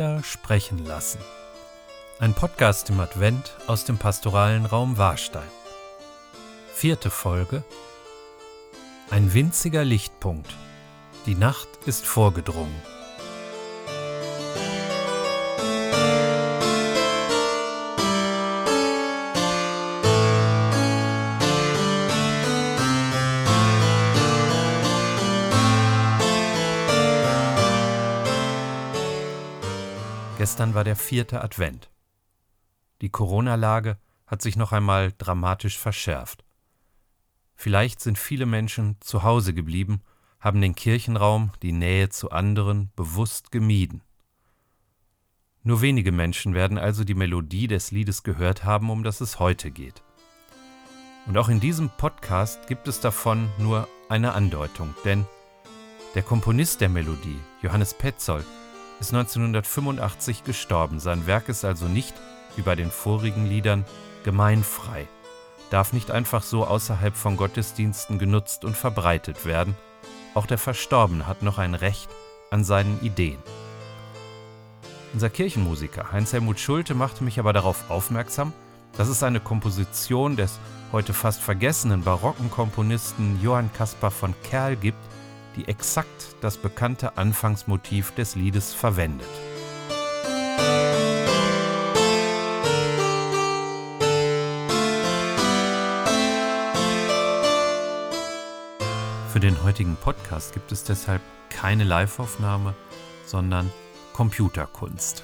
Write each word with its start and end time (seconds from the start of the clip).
Lieder 0.00 0.22
sprechen 0.22 0.86
lassen. 0.86 1.20
Ein 2.20 2.32
Podcast 2.32 2.88
im 2.88 3.00
Advent 3.00 3.54
aus 3.66 3.84
dem 3.84 3.98
pastoralen 3.98 4.64
Raum 4.64 4.96
Warstein. 4.96 5.50
Vierte 6.72 7.10
Folge. 7.10 7.64
Ein 9.10 9.34
winziger 9.34 9.84
Lichtpunkt. 9.84 10.54
Die 11.26 11.34
Nacht 11.34 11.68
ist 11.84 12.06
vorgedrungen. 12.06 12.74
Gestern 30.50 30.74
war 30.74 30.82
der 30.82 30.96
vierte 30.96 31.44
Advent. 31.44 31.90
Die 33.02 33.08
Corona-Lage 33.08 33.98
hat 34.26 34.42
sich 34.42 34.56
noch 34.56 34.72
einmal 34.72 35.12
dramatisch 35.16 35.78
verschärft. 35.78 36.44
Vielleicht 37.54 38.00
sind 38.00 38.18
viele 38.18 38.46
Menschen 38.46 38.96
zu 38.98 39.22
Hause 39.22 39.54
geblieben, 39.54 40.02
haben 40.40 40.60
den 40.60 40.74
Kirchenraum, 40.74 41.52
die 41.62 41.70
Nähe 41.70 42.08
zu 42.08 42.32
anderen 42.32 42.90
bewusst 42.96 43.52
gemieden. 43.52 44.02
Nur 45.62 45.82
wenige 45.82 46.10
Menschen 46.10 46.52
werden 46.52 46.78
also 46.78 47.04
die 47.04 47.14
Melodie 47.14 47.68
des 47.68 47.92
Liedes 47.92 48.24
gehört 48.24 48.64
haben, 48.64 48.90
um 48.90 49.04
das 49.04 49.20
es 49.20 49.38
heute 49.38 49.70
geht. 49.70 50.02
Und 51.26 51.38
auch 51.38 51.48
in 51.48 51.60
diesem 51.60 51.90
Podcast 51.90 52.66
gibt 52.66 52.88
es 52.88 52.98
davon 52.98 53.48
nur 53.58 53.86
eine 54.08 54.32
Andeutung, 54.32 54.96
denn 55.04 55.24
der 56.16 56.24
Komponist 56.24 56.80
der 56.80 56.88
Melodie, 56.88 57.38
Johannes 57.62 57.94
Petzold, 57.94 58.46
ist 59.00 59.14
1985 59.14 60.44
gestorben. 60.44 61.00
Sein 61.00 61.26
Werk 61.26 61.48
ist 61.48 61.64
also 61.64 61.86
nicht, 61.86 62.14
wie 62.56 62.62
bei 62.62 62.76
den 62.76 62.90
vorigen 62.90 63.46
Liedern, 63.46 63.84
gemeinfrei, 64.24 65.08
darf 65.70 65.92
nicht 65.92 66.10
einfach 66.10 66.42
so 66.42 66.66
außerhalb 66.66 67.16
von 67.16 67.36
Gottesdiensten 67.36 68.18
genutzt 68.18 68.64
und 68.64 68.76
verbreitet 68.76 69.46
werden. 69.46 69.74
Auch 70.34 70.46
der 70.46 70.58
Verstorbene 70.58 71.26
hat 71.26 71.42
noch 71.42 71.58
ein 71.58 71.74
Recht 71.74 72.10
an 72.50 72.62
seinen 72.64 73.00
Ideen. 73.00 73.38
Unser 75.12 75.30
Kirchenmusiker 75.30 76.12
Heinz-Helmut 76.12 76.60
Schulte 76.60 76.94
machte 76.94 77.24
mich 77.24 77.40
aber 77.40 77.52
darauf 77.52 77.90
aufmerksam, 77.90 78.52
dass 78.96 79.08
es 79.08 79.22
eine 79.22 79.40
Komposition 79.40 80.36
des 80.36 80.58
heute 80.92 81.12
fast 81.14 81.40
vergessenen 81.40 82.02
barocken 82.02 82.50
Komponisten 82.50 83.40
Johann 83.42 83.72
Caspar 83.72 84.10
von 84.10 84.34
Kerl 84.42 84.76
gibt, 84.76 84.98
die 85.56 85.68
exakt 85.68 86.36
das 86.40 86.56
bekannte 86.56 87.16
Anfangsmotiv 87.16 88.14
des 88.14 88.34
Liedes 88.34 88.72
verwendet. 88.72 89.28
Für 99.32 99.40
den 99.40 99.62
heutigen 99.62 99.96
Podcast 99.96 100.52
gibt 100.52 100.72
es 100.72 100.84
deshalb 100.84 101.22
keine 101.50 101.84
Liveaufnahme, 101.84 102.74
sondern 103.24 103.70
Computerkunst. 104.12 105.22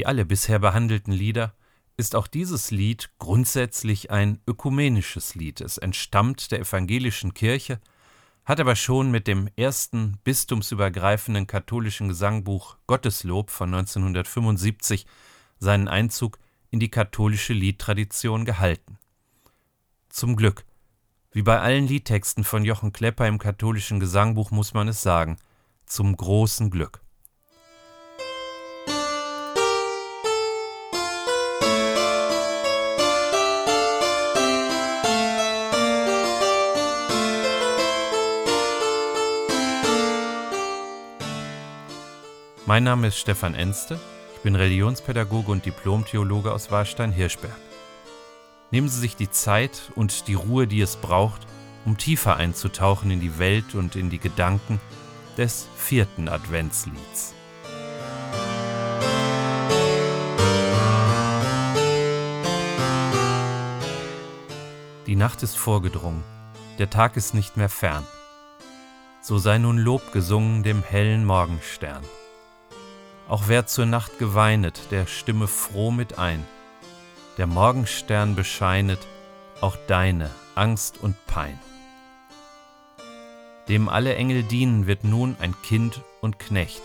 Wie 0.00 0.06
alle 0.06 0.24
bisher 0.24 0.58
behandelten 0.58 1.12
Lieder 1.12 1.52
ist 1.98 2.16
auch 2.16 2.26
dieses 2.26 2.70
Lied 2.70 3.10
grundsätzlich 3.18 4.10
ein 4.10 4.40
ökumenisches 4.46 5.34
Lied. 5.34 5.60
Es 5.60 5.76
entstammt 5.76 6.52
der 6.52 6.60
evangelischen 6.60 7.34
Kirche, 7.34 7.82
hat 8.46 8.60
aber 8.60 8.76
schon 8.76 9.10
mit 9.10 9.26
dem 9.26 9.50
ersten 9.56 10.16
bistumsübergreifenden 10.24 11.46
katholischen 11.46 12.08
Gesangbuch 12.08 12.78
Gotteslob 12.86 13.50
von 13.50 13.74
1975 13.74 15.04
seinen 15.58 15.86
Einzug 15.86 16.38
in 16.70 16.80
die 16.80 16.90
katholische 16.90 17.52
Liedtradition 17.52 18.46
gehalten. 18.46 18.96
Zum 20.08 20.34
Glück. 20.34 20.64
Wie 21.30 21.42
bei 21.42 21.60
allen 21.60 21.86
Liedtexten 21.86 22.44
von 22.44 22.64
Jochen 22.64 22.94
Klepper 22.94 23.28
im 23.28 23.36
katholischen 23.36 24.00
Gesangbuch 24.00 24.50
muss 24.50 24.72
man 24.72 24.88
es 24.88 25.02
sagen, 25.02 25.36
zum 25.84 26.16
großen 26.16 26.70
Glück. 26.70 27.02
Mein 42.70 42.84
Name 42.84 43.08
ist 43.08 43.18
Stefan 43.18 43.56
Enste, 43.56 43.98
ich 44.32 44.42
bin 44.42 44.54
Religionspädagoge 44.54 45.50
und 45.50 45.66
Diplomtheologe 45.66 46.52
aus 46.52 46.70
Warstein-Hirschberg. 46.70 47.56
Nehmen 48.70 48.88
Sie 48.88 49.00
sich 49.00 49.16
die 49.16 49.28
Zeit 49.28 49.90
und 49.96 50.28
die 50.28 50.34
Ruhe, 50.34 50.68
die 50.68 50.80
es 50.80 50.94
braucht, 50.94 51.48
um 51.84 51.98
tiefer 51.98 52.36
einzutauchen 52.36 53.10
in 53.10 53.18
die 53.18 53.40
Welt 53.40 53.74
und 53.74 53.96
in 53.96 54.08
die 54.08 54.20
Gedanken 54.20 54.78
des 55.36 55.66
vierten 55.74 56.28
Adventslieds. 56.28 57.34
Die 65.08 65.16
Nacht 65.16 65.42
ist 65.42 65.58
vorgedrungen, 65.58 66.22
der 66.78 66.88
Tag 66.88 67.16
ist 67.16 67.34
nicht 67.34 67.56
mehr 67.56 67.68
fern. 67.68 68.06
So 69.22 69.38
sei 69.38 69.58
nun 69.58 69.76
Lob 69.76 70.12
gesungen 70.12 70.62
dem 70.62 70.84
hellen 70.84 71.24
Morgenstern. 71.24 72.04
Auch 73.30 73.44
wer 73.46 73.64
zur 73.64 73.86
Nacht 73.86 74.18
geweinet, 74.18 74.88
der 74.90 75.06
stimme 75.06 75.46
froh 75.46 75.92
mit 75.92 76.18
ein. 76.18 76.44
Der 77.36 77.46
Morgenstern 77.46 78.34
bescheinet 78.34 78.98
auch 79.60 79.76
deine 79.86 80.30
Angst 80.56 80.98
und 81.00 81.14
Pein. 81.26 81.56
Dem 83.68 83.88
alle 83.88 84.16
Engel 84.16 84.42
dienen, 84.42 84.88
wird 84.88 85.04
nun 85.04 85.36
ein 85.38 85.54
Kind 85.62 86.00
und 86.20 86.40
Knecht. 86.40 86.82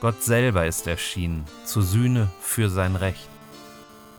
Gott 0.00 0.24
selber 0.24 0.66
ist 0.66 0.88
erschienen, 0.88 1.44
zu 1.64 1.80
Sühne 1.80 2.28
für 2.40 2.68
sein 2.68 2.96
Recht. 2.96 3.28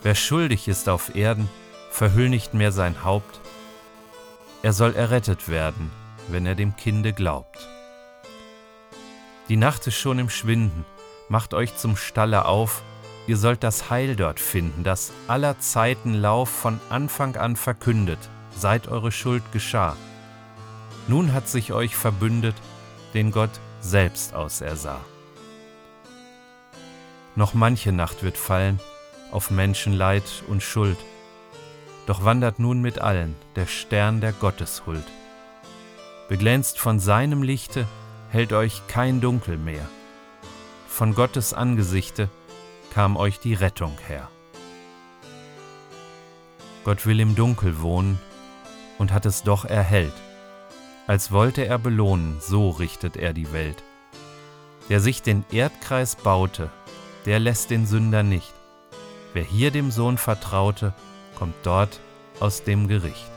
Wer 0.01 0.15
schuldig 0.15 0.69
ist 0.69 0.87
auf 0.87 1.13
Erden, 1.13 1.49
verhüll 1.91 2.29
nicht 2.29 2.53
mehr 2.53 2.71
sein 2.71 3.03
Haupt. 3.03 3.41
Er 4.61 4.71
soll 4.71 4.95
errettet 4.95 5.49
werden, 5.49 5.91
wenn 6.29 6.45
er 6.45 6.55
dem 6.55 6.77
Kinde 6.77 7.11
glaubt. 7.11 7.67
Die 9.49 9.57
Nacht 9.57 9.85
ist 9.87 9.97
schon 9.97 10.19
im 10.19 10.29
Schwinden, 10.29 10.85
macht 11.29 11.53
euch 11.53 11.75
zum 11.75 11.95
Stalle 11.95 12.45
auf, 12.45 12.81
ihr 13.27 13.37
sollt 13.37 13.63
das 13.63 13.89
Heil 13.89 14.15
dort 14.15 14.39
finden, 14.39 14.83
das 14.83 15.11
aller 15.27 15.59
Zeiten 15.59 16.13
Lauf 16.13 16.49
von 16.49 16.79
Anfang 16.89 17.35
an 17.35 17.55
verkündet, 17.55 18.19
seit 18.55 18.87
eure 18.87 19.11
Schuld 19.11 19.43
geschah. 19.51 19.95
Nun 21.07 21.33
hat 21.33 21.47
sich 21.47 21.73
euch 21.73 21.95
verbündet, 21.95 22.55
den 23.13 23.31
Gott 23.31 23.51
selbst 23.81 24.33
ausersah. 24.33 25.01
Noch 27.35 27.53
manche 27.53 27.91
Nacht 27.91 28.23
wird 28.23 28.37
fallen 28.37 28.79
auf 29.31 29.49
Menschenleid 29.49 30.43
und 30.47 30.61
Schuld, 30.61 30.97
doch 32.05 32.23
wandert 32.23 32.59
nun 32.59 32.81
mit 32.81 32.99
allen 32.99 33.35
der 33.55 33.65
Stern 33.65 34.21
der 34.21 34.33
Gotteshuld. 34.33 35.05
Beglänzt 36.29 36.79
von 36.79 36.99
seinem 36.99 37.41
Lichte 37.41 37.87
hält 38.29 38.53
euch 38.53 38.81
kein 38.87 39.21
Dunkel 39.21 39.57
mehr 39.57 39.87
von 40.93 41.15
Gottes 41.15 41.55
Angesichte 41.55 42.29
kam 42.93 43.17
euch 43.17 43.39
die 43.39 43.55
Rettung 43.55 43.97
her. 44.07 44.29
Gott 46.85 47.07
will 47.07 47.19
im 47.19 47.33
Dunkel 47.33 47.81
wohnen 47.81 48.19
und 48.99 49.11
hat 49.11 49.25
es 49.25 49.41
doch 49.41 49.65
erhellt. 49.65 50.13
Als 51.07 51.31
wollte 51.31 51.65
er 51.65 51.79
belohnen, 51.79 52.37
so 52.41 52.69
richtet 52.69 53.17
er 53.17 53.33
die 53.33 53.51
Welt. 53.51 53.83
Der 54.87 54.99
sich 54.99 55.23
den 55.23 55.43
Erdkreis 55.51 56.15
baute, 56.15 56.69
der 57.25 57.39
lässt 57.39 57.71
den 57.71 57.87
Sünder 57.87 58.21
nicht. 58.21 58.53
Wer 59.33 59.43
hier 59.43 59.71
dem 59.71 59.89
Sohn 59.89 60.19
vertraute, 60.19 60.93
kommt 61.33 61.55
dort 61.63 61.99
aus 62.39 62.63
dem 62.63 62.87
Gericht. 62.87 63.32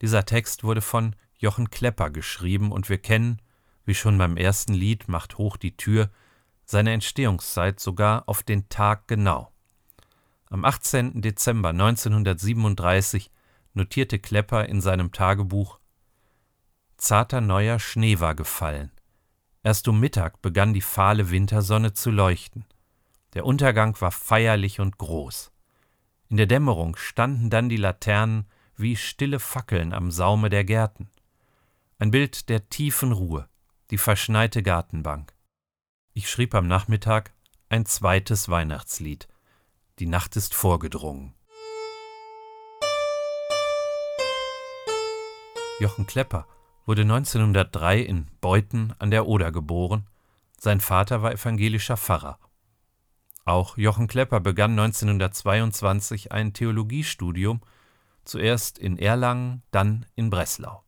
Dieser 0.00 0.24
Text 0.24 0.64
wurde 0.64 0.80
von 0.80 1.16
Jochen 1.36 1.70
Klepper 1.70 2.10
geschrieben 2.10 2.72
und 2.72 2.88
wir 2.88 2.98
kennen, 2.98 3.40
wie 3.84 3.94
schon 3.94 4.18
beim 4.18 4.36
ersten 4.36 4.74
Lied 4.74 5.08
Macht 5.08 5.38
hoch 5.38 5.56
die 5.56 5.76
Tür, 5.76 6.10
seine 6.64 6.92
Entstehungszeit 6.92 7.80
sogar 7.80 8.28
auf 8.28 8.42
den 8.42 8.68
Tag 8.68 9.08
genau. 9.08 9.52
Am 10.50 10.64
18. 10.64 11.22
Dezember 11.22 11.70
1937 11.70 13.30
notierte 13.74 14.18
Klepper 14.18 14.68
in 14.68 14.80
seinem 14.80 15.12
Tagebuch 15.12 15.78
zarter 16.98 17.40
neuer 17.40 17.78
Schnee 17.78 18.20
war 18.20 18.34
gefallen. 18.34 18.90
Erst 19.62 19.88
um 19.88 20.00
Mittag 20.00 20.42
begann 20.42 20.74
die 20.74 20.80
fahle 20.80 21.30
Wintersonne 21.30 21.94
zu 21.94 22.10
leuchten. 22.10 22.64
Der 23.34 23.44
Untergang 23.46 23.98
war 24.00 24.10
feierlich 24.10 24.80
und 24.80 24.98
groß. 24.98 25.52
In 26.28 26.36
der 26.36 26.46
Dämmerung 26.46 26.96
standen 26.96 27.50
dann 27.50 27.68
die 27.68 27.76
Laternen 27.76 28.46
wie 28.78 28.96
stille 28.96 29.40
Fackeln 29.40 29.92
am 29.92 30.10
Saume 30.10 30.50
der 30.50 30.64
Gärten. 30.64 31.10
Ein 31.98 32.10
Bild 32.10 32.48
der 32.48 32.68
tiefen 32.68 33.12
Ruhe, 33.12 33.48
die 33.90 33.98
verschneite 33.98 34.62
Gartenbank. 34.62 35.34
Ich 36.14 36.30
schrieb 36.30 36.54
am 36.54 36.66
Nachmittag 36.66 37.32
ein 37.68 37.86
zweites 37.86 38.48
Weihnachtslied. 38.48 39.28
Die 39.98 40.06
Nacht 40.06 40.36
ist 40.36 40.54
vorgedrungen. 40.54 41.34
Jochen 45.80 46.06
Klepper 46.06 46.46
wurde 46.86 47.02
1903 47.02 48.00
in 48.00 48.26
Beuthen 48.40 48.94
an 48.98 49.10
der 49.10 49.26
Oder 49.26 49.52
geboren. 49.52 50.06
Sein 50.58 50.80
Vater 50.80 51.22
war 51.22 51.32
evangelischer 51.32 51.96
Pfarrer. 51.96 52.38
Auch 53.44 53.76
Jochen 53.76 54.08
Klepper 54.08 54.40
begann 54.40 54.72
1922 54.72 56.32
ein 56.32 56.52
Theologiestudium, 56.52 57.60
zuerst 58.28 58.78
in 58.78 58.98
Erlangen, 58.98 59.62
dann 59.70 60.06
in 60.14 60.30
Breslau. 60.30 60.84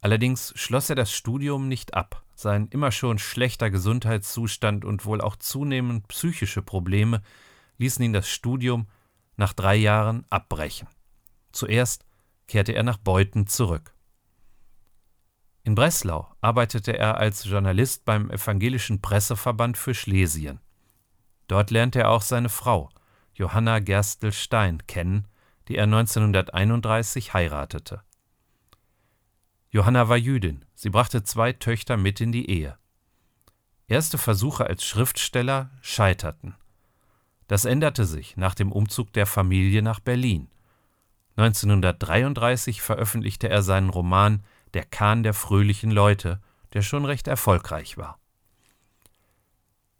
Allerdings 0.00 0.52
schloss 0.56 0.88
er 0.88 0.96
das 0.96 1.12
Studium 1.12 1.68
nicht 1.68 1.94
ab. 1.94 2.24
Sein 2.34 2.68
immer 2.68 2.90
schon 2.90 3.18
schlechter 3.18 3.70
Gesundheitszustand 3.70 4.84
und 4.84 5.04
wohl 5.04 5.20
auch 5.20 5.36
zunehmend 5.36 6.08
psychische 6.08 6.62
Probleme 6.62 7.22
ließen 7.76 8.04
ihn 8.04 8.12
das 8.12 8.28
Studium 8.28 8.86
nach 9.36 9.52
drei 9.52 9.76
Jahren 9.76 10.24
abbrechen. 10.30 10.88
Zuerst 11.52 12.04
kehrte 12.46 12.72
er 12.72 12.82
nach 12.82 12.98
Beuthen 12.98 13.46
zurück. 13.46 13.94
In 15.62 15.74
Breslau 15.74 16.34
arbeitete 16.40 16.96
er 16.96 17.18
als 17.18 17.44
Journalist 17.44 18.04
beim 18.04 18.30
Evangelischen 18.30 19.02
Presseverband 19.02 19.76
für 19.76 19.94
Schlesien. 19.94 20.60
Dort 21.48 21.70
lernte 21.70 22.00
er 22.00 22.10
auch 22.10 22.22
seine 22.22 22.48
Frau, 22.48 22.88
Johanna 23.34 23.80
Gerstel-Stein, 23.80 24.86
kennen, 24.86 25.26
die 25.70 25.76
er 25.76 25.84
1931 25.84 27.32
heiratete. 27.32 28.02
Johanna 29.70 30.08
war 30.08 30.16
Jüdin, 30.16 30.64
sie 30.74 30.90
brachte 30.90 31.22
zwei 31.22 31.52
Töchter 31.52 31.96
mit 31.96 32.20
in 32.20 32.32
die 32.32 32.50
Ehe. 32.50 32.76
Erste 33.86 34.18
Versuche 34.18 34.66
als 34.66 34.84
Schriftsteller 34.84 35.70
scheiterten. 35.80 36.56
Das 37.46 37.66
änderte 37.66 38.04
sich 38.04 38.36
nach 38.36 38.56
dem 38.56 38.72
Umzug 38.72 39.12
der 39.12 39.26
Familie 39.26 39.80
nach 39.80 40.00
Berlin. 40.00 40.50
1933 41.36 42.82
veröffentlichte 42.82 43.48
er 43.48 43.62
seinen 43.62 43.90
Roman 43.90 44.42
Der 44.74 44.84
Kahn 44.84 45.22
der 45.22 45.34
fröhlichen 45.34 45.92
Leute, 45.92 46.40
der 46.72 46.82
schon 46.82 47.04
recht 47.04 47.28
erfolgreich 47.28 47.96
war. 47.96 48.18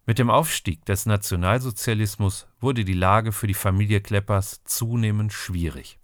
Mit 0.05 0.17
dem 0.17 0.29
Aufstieg 0.29 0.83
des 0.85 1.05
Nationalsozialismus 1.05 2.47
wurde 2.59 2.83
die 2.83 2.93
Lage 2.93 3.31
für 3.31 3.47
die 3.47 3.53
Familie 3.53 4.01
Kleppers 4.01 4.63
zunehmend 4.63 5.31
schwierig. 5.31 5.99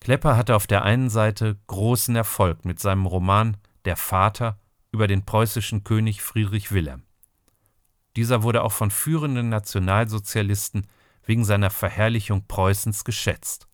Klepper 0.00 0.36
hatte 0.36 0.54
auf 0.54 0.66
der 0.66 0.82
einen 0.82 1.10
Seite 1.10 1.56
großen 1.66 2.14
Erfolg 2.14 2.64
mit 2.64 2.78
seinem 2.78 3.06
Roman 3.06 3.56
Der 3.84 3.96
Vater 3.96 4.58
über 4.92 5.06
den 5.06 5.24
preußischen 5.24 5.84
König 5.84 6.22
Friedrich 6.22 6.70
Wilhelm. 6.70 7.02
Dieser 8.16 8.42
wurde 8.42 8.62
auch 8.62 8.72
von 8.72 8.90
führenden 8.90 9.48
Nationalsozialisten 9.48 10.86
wegen 11.24 11.44
seiner 11.44 11.70
Verherrlichung 11.70 12.46
Preußens 12.46 13.04
geschätzt. 13.04 13.68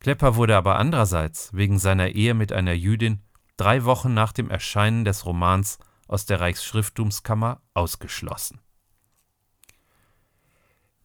Klepper 0.00 0.36
wurde 0.36 0.56
aber 0.56 0.78
andererseits 0.78 1.52
wegen 1.52 1.78
seiner 1.78 2.10
Ehe 2.10 2.34
mit 2.34 2.52
einer 2.52 2.72
Jüdin 2.72 3.22
drei 3.56 3.84
Wochen 3.84 4.14
nach 4.14 4.32
dem 4.32 4.48
Erscheinen 4.50 5.04
des 5.04 5.26
Romans 5.26 5.78
aus 6.08 6.26
der 6.26 6.40
Reichsschrifttumskammer 6.40 7.60
ausgeschlossen. 7.74 8.60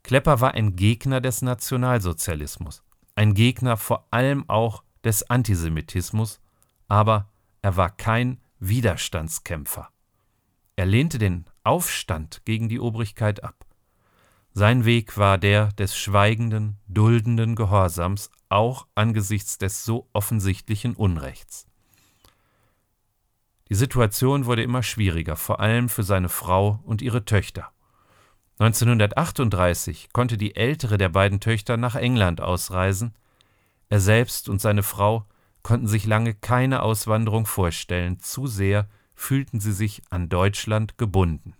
Klepper 0.01 0.41
war 0.41 0.53
ein 0.53 0.75
Gegner 0.75 1.21
des 1.21 1.41
Nationalsozialismus, 1.41 2.83
ein 3.15 3.33
Gegner 3.33 3.77
vor 3.77 4.07
allem 4.11 4.49
auch 4.49 4.83
des 5.03 5.29
Antisemitismus, 5.29 6.41
aber 6.87 7.29
er 7.61 7.77
war 7.77 7.89
kein 7.89 8.41
Widerstandskämpfer. 8.59 9.89
Er 10.75 10.85
lehnte 10.85 11.19
den 11.19 11.45
Aufstand 11.63 12.41
gegen 12.45 12.67
die 12.67 12.79
Obrigkeit 12.79 13.43
ab. 13.43 13.65
Sein 14.53 14.85
Weg 14.85 15.17
war 15.17 15.37
der 15.37 15.71
des 15.73 15.97
schweigenden, 15.97 16.77
duldenden 16.87 17.55
Gehorsams, 17.55 18.29
auch 18.49 18.87
angesichts 18.95 19.57
des 19.57 19.83
so 19.83 20.09
offensichtlichen 20.13 20.95
Unrechts. 20.95 21.65
Die 23.69 23.75
Situation 23.75 24.45
wurde 24.45 24.63
immer 24.63 24.83
schwieriger, 24.83 25.35
vor 25.35 25.59
allem 25.59 25.89
für 25.89 26.03
seine 26.03 26.29
Frau 26.29 26.79
und 26.85 27.01
ihre 27.01 27.25
Töchter. 27.25 27.71
1938 28.59 30.09
konnte 30.13 30.37
die 30.37 30.55
ältere 30.55 30.97
der 30.97 31.09
beiden 31.09 31.39
Töchter 31.39 31.77
nach 31.77 31.95
England 31.95 32.39
ausreisen. 32.39 33.15
Er 33.89 33.99
selbst 33.99 34.47
und 34.47 34.61
seine 34.61 34.83
Frau 34.83 35.25
konnten 35.63 35.87
sich 35.87 36.05
lange 36.05 36.33
keine 36.33 36.83
Auswanderung 36.83 37.45
vorstellen, 37.45 38.19
zu 38.19 38.47
sehr 38.47 38.87
fühlten 39.15 39.59
sie 39.59 39.71
sich 39.71 40.01
an 40.09 40.29
Deutschland 40.29 40.97
gebunden. 40.97 41.55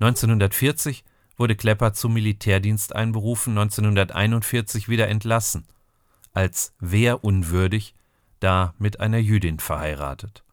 1940 0.00 1.04
wurde 1.36 1.54
Klepper 1.54 1.92
zum 1.92 2.14
Militärdienst 2.14 2.94
einberufen, 2.94 3.56
1941 3.56 4.88
wieder 4.88 5.08
entlassen, 5.08 5.66
als 6.32 6.74
wehrunwürdig, 6.80 7.94
da 8.42 8.74
mit 8.78 9.00
einer 9.00 9.18
Jüdin 9.18 9.58
verheiratet. 9.58 10.44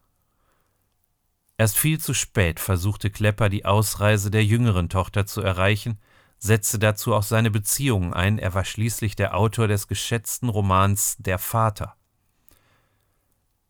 Erst 1.58 1.78
viel 1.78 2.00
zu 2.00 2.14
spät 2.14 2.60
versuchte 2.60 3.10
Klepper 3.10 3.50
die 3.50 3.66
Ausreise 3.66 4.32
der 4.32 4.46
jüngeren 4.46 4.88
Tochter 4.88 5.26
zu 5.26 5.42
erreichen, 5.42 6.00
setzte 6.38 6.80
dazu 6.80 7.14
auch 7.14 7.24
seine 7.24 7.52
Beziehungen 7.52 8.14
ein, 8.14 8.40
er 8.40 8.54
war 8.54 8.64
schließlich 8.64 9.16
der 9.16 9.36
Autor 9.36 9.68
des 9.68 9.88
geschätzten 9.88 10.48
Romans 10.48 11.18
Der 11.20 11.38
Vater. 11.38 11.96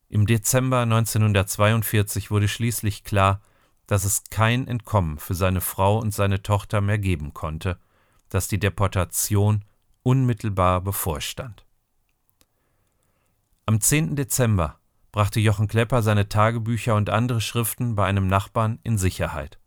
Im 0.07 0.27
Dezember 0.27 0.81
1942 0.81 2.29
wurde 2.29 2.47
schließlich 2.47 3.03
klar, 3.03 3.41
dass 3.87 4.03
es 4.03 4.23
kein 4.29 4.67
Entkommen 4.67 5.17
für 5.17 5.33
seine 5.33 5.61
Frau 5.61 5.97
und 5.97 6.13
seine 6.13 6.43
Tochter 6.43 6.81
mehr 6.81 6.99
geben 6.99 7.33
konnte, 7.33 7.79
dass 8.29 8.47
die 8.47 8.59
Deportation 8.59 9.65
unmittelbar 10.03 10.81
bevorstand. 10.81 11.65
Am 13.69 13.79
10. 13.79 14.15
Dezember 14.15 14.79
brachte 15.11 15.39
Jochen 15.39 15.67
Klepper 15.67 16.01
seine 16.01 16.27
Tagebücher 16.27 16.95
und 16.95 17.11
andere 17.11 17.39
Schriften 17.39 17.93
bei 17.93 18.03
einem 18.03 18.25
Nachbarn 18.25 18.79
in 18.81 18.97
Sicherheit. 18.97 19.59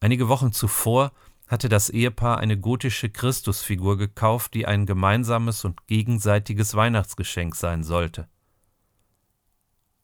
Einige 0.00 0.26
Wochen 0.26 0.50
zuvor 0.50 1.12
hatte 1.46 1.68
das 1.68 1.90
Ehepaar 1.90 2.38
eine 2.38 2.58
gotische 2.58 3.08
Christusfigur 3.08 3.96
gekauft, 3.96 4.52
die 4.54 4.66
ein 4.66 4.84
gemeinsames 4.84 5.64
und 5.64 5.86
gegenseitiges 5.86 6.74
Weihnachtsgeschenk 6.74 7.54
sein 7.54 7.84
sollte. 7.84 8.26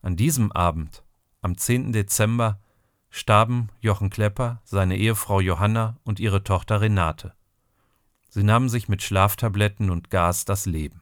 An 0.00 0.14
diesem 0.14 0.52
Abend, 0.52 1.02
am 1.40 1.58
10. 1.58 1.90
Dezember, 1.92 2.60
starben 3.10 3.70
Jochen 3.80 4.08
Klepper, 4.08 4.62
seine 4.62 4.96
Ehefrau 4.98 5.40
Johanna 5.40 5.96
und 6.04 6.20
ihre 6.20 6.44
Tochter 6.44 6.80
Renate. 6.80 7.34
Sie 8.28 8.44
nahmen 8.44 8.68
sich 8.68 8.88
mit 8.88 9.02
Schlaftabletten 9.02 9.90
und 9.90 10.10
Gas 10.10 10.44
das 10.44 10.64
Leben. 10.64 11.01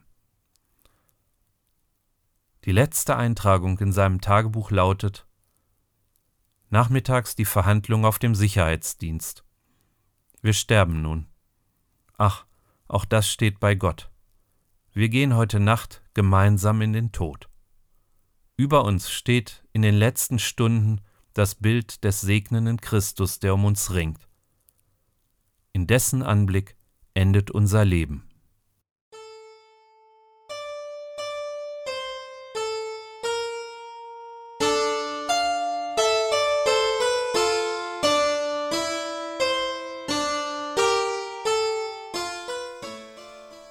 Die 2.70 2.74
letzte 2.74 3.16
Eintragung 3.16 3.80
in 3.80 3.90
seinem 3.90 4.20
Tagebuch 4.20 4.70
lautet 4.70 5.26
Nachmittags 6.68 7.34
die 7.34 7.44
Verhandlung 7.44 8.04
auf 8.04 8.20
dem 8.20 8.36
Sicherheitsdienst. 8.36 9.42
Wir 10.40 10.52
sterben 10.52 11.02
nun. 11.02 11.26
Ach, 12.16 12.46
auch 12.86 13.04
das 13.04 13.28
steht 13.28 13.58
bei 13.58 13.74
Gott. 13.74 14.08
Wir 14.92 15.08
gehen 15.08 15.34
heute 15.34 15.58
Nacht 15.58 16.00
gemeinsam 16.14 16.80
in 16.80 16.92
den 16.92 17.10
Tod. 17.10 17.48
Über 18.56 18.84
uns 18.84 19.10
steht 19.10 19.64
in 19.72 19.82
den 19.82 19.96
letzten 19.96 20.38
Stunden 20.38 21.00
das 21.34 21.56
Bild 21.56 22.04
des 22.04 22.20
segnenden 22.20 22.80
Christus, 22.80 23.40
der 23.40 23.54
um 23.54 23.64
uns 23.64 23.90
ringt. 23.90 24.28
In 25.72 25.88
dessen 25.88 26.22
Anblick 26.22 26.76
endet 27.14 27.50
unser 27.50 27.84
Leben. 27.84 28.29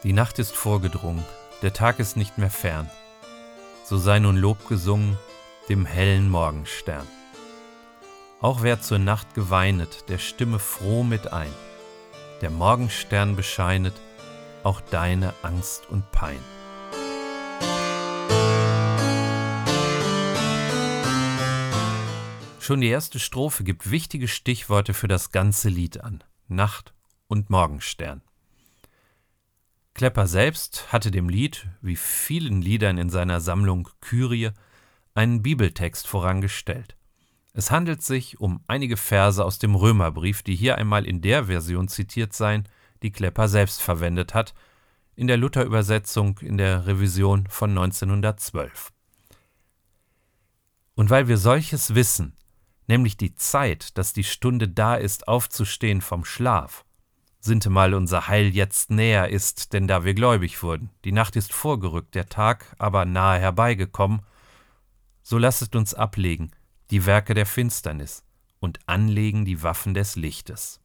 Die 0.09 0.13
Nacht 0.13 0.39
ist 0.39 0.55
vorgedrungen, 0.55 1.23
der 1.61 1.71
Tag 1.71 1.99
ist 1.99 2.17
nicht 2.17 2.39
mehr 2.39 2.49
fern. 2.49 2.89
So 3.85 3.99
sei 3.99 4.17
nun 4.17 4.37
Lob 4.37 4.67
gesungen 4.67 5.19
dem 5.69 5.85
hellen 5.85 6.31
Morgenstern. 6.31 7.05
Auch 8.41 8.63
wer 8.63 8.81
zur 8.81 8.97
Nacht 8.97 9.35
geweinet, 9.35 10.09
der 10.09 10.17
stimme 10.17 10.57
froh 10.57 11.03
mit 11.03 11.31
ein. 11.31 11.53
Der 12.41 12.49
Morgenstern 12.49 13.35
bescheinet 13.35 13.93
auch 14.63 14.81
deine 14.81 15.35
Angst 15.43 15.87
und 15.91 16.11
Pein. 16.11 16.39
Schon 22.59 22.81
die 22.81 22.89
erste 22.89 23.19
Strophe 23.19 23.63
gibt 23.63 23.91
wichtige 23.91 24.27
Stichworte 24.27 24.95
für 24.95 25.07
das 25.07 25.31
ganze 25.31 25.69
Lied 25.69 26.01
an. 26.01 26.23
Nacht 26.47 26.95
und 27.27 27.51
Morgenstern. 27.51 28.23
Klepper 29.99 30.27
selbst 30.27 30.93
hatte 30.93 31.11
dem 31.11 31.27
Lied, 31.27 31.67
wie 31.81 31.97
vielen 31.97 32.61
Liedern 32.61 32.97
in 32.97 33.09
seiner 33.09 33.41
Sammlung 33.41 33.89
Kyrie, 33.99 34.51
einen 35.13 35.41
Bibeltext 35.41 36.07
vorangestellt. 36.07 36.95
Es 37.51 37.69
handelt 37.69 38.01
sich 38.01 38.39
um 38.39 38.63
einige 38.65 38.95
Verse 38.95 39.43
aus 39.43 39.59
dem 39.59 39.75
Römerbrief, 39.75 40.41
die 40.41 40.55
hier 40.55 40.77
einmal 40.77 41.05
in 41.05 41.19
der 41.19 41.47
Version 41.47 41.89
zitiert 41.89 42.31
seien, 42.31 42.63
die 43.03 43.11
Klepper 43.11 43.49
selbst 43.49 43.81
verwendet 43.81 44.33
hat, 44.33 44.53
in 45.17 45.27
der 45.27 45.35
Luther-Übersetzung 45.35 46.39
in 46.39 46.55
der 46.55 46.87
Revision 46.87 47.47
von 47.49 47.71
1912. 47.71 48.93
Und 50.95 51.09
weil 51.09 51.27
wir 51.27 51.37
solches 51.37 51.93
wissen, 51.93 52.37
nämlich 52.87 53.17
die 53.17 53.35
Zeit, 53.35 53.97
dass 53.97 54.13
die 54.13 54.23
Stunde 54.23 54.69
da 54.69 54.95
ist, 54.95 55.27
aufzustehen 55.27 55.99
vom 55.99 56.23
Schlaf, 56.23 56.85
sintemal 57.39 57.93
unser 57.93 58.27
Heil 58.27 58.53
jetzt 58.55 58.91
näher 58.91 59.29
ist, 59.29 59.73
denn 59.73 59.87
da 59.87 60.03
wir 60.03 60.13
gläubig 60.13 60.61
wurden, 60.61 60.89
die 61.05 61.11
Nacht 61.11 61.35
ist 61.35 61.53
vorgerückt, 61.53 62.15
der 62.15 62.27
Tag 62.27 62.75
aber 62.77 63.05
nahe 63.05 63.39
herbeigekommen, 63.39 64.21
so 65.21 65.37
lasset 65.37 65.75
uns 65.75 65.93
ablegen 65.93 66.51
die 66.91 67.05
Werke 67.05 67.33
der 67.33 67.45
Finsternis 67.45 68.23
und 68.59 68.79
anlegen 68.87 69.45
die 69.45 69.61
Waffen 69.61 69.93
des 69.93 70.15
Lichtes. 70.15 70.81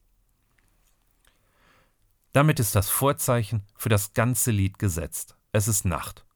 Damit 2.32 2.61
ist 2.61 2.75
das 2.75 2.90
Vorzeichen 2.90 3.62
für 3.76 3.88
das 3.88 4.12
ganze 4.12 4.50
Lied 4.50 4.78
gesetzt. 4.78 5.37
Es 5.52 5.68
ist 5.68 5.84
Nacht. 5.84 6.26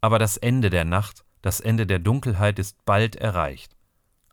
Aber 0.00 0.18
das 0.18 0.36
Ende 0.36 0.70
der 0.70 0.84
Nacht, 0.84 1.24
das 1.40 1.60
Ende 1.60 1.86
der 1.86 1.98
Dunkelheit 1.98 2.58
ist 2.58 2.84
bald 2.84 3.16
erreicht. 3.16 3.76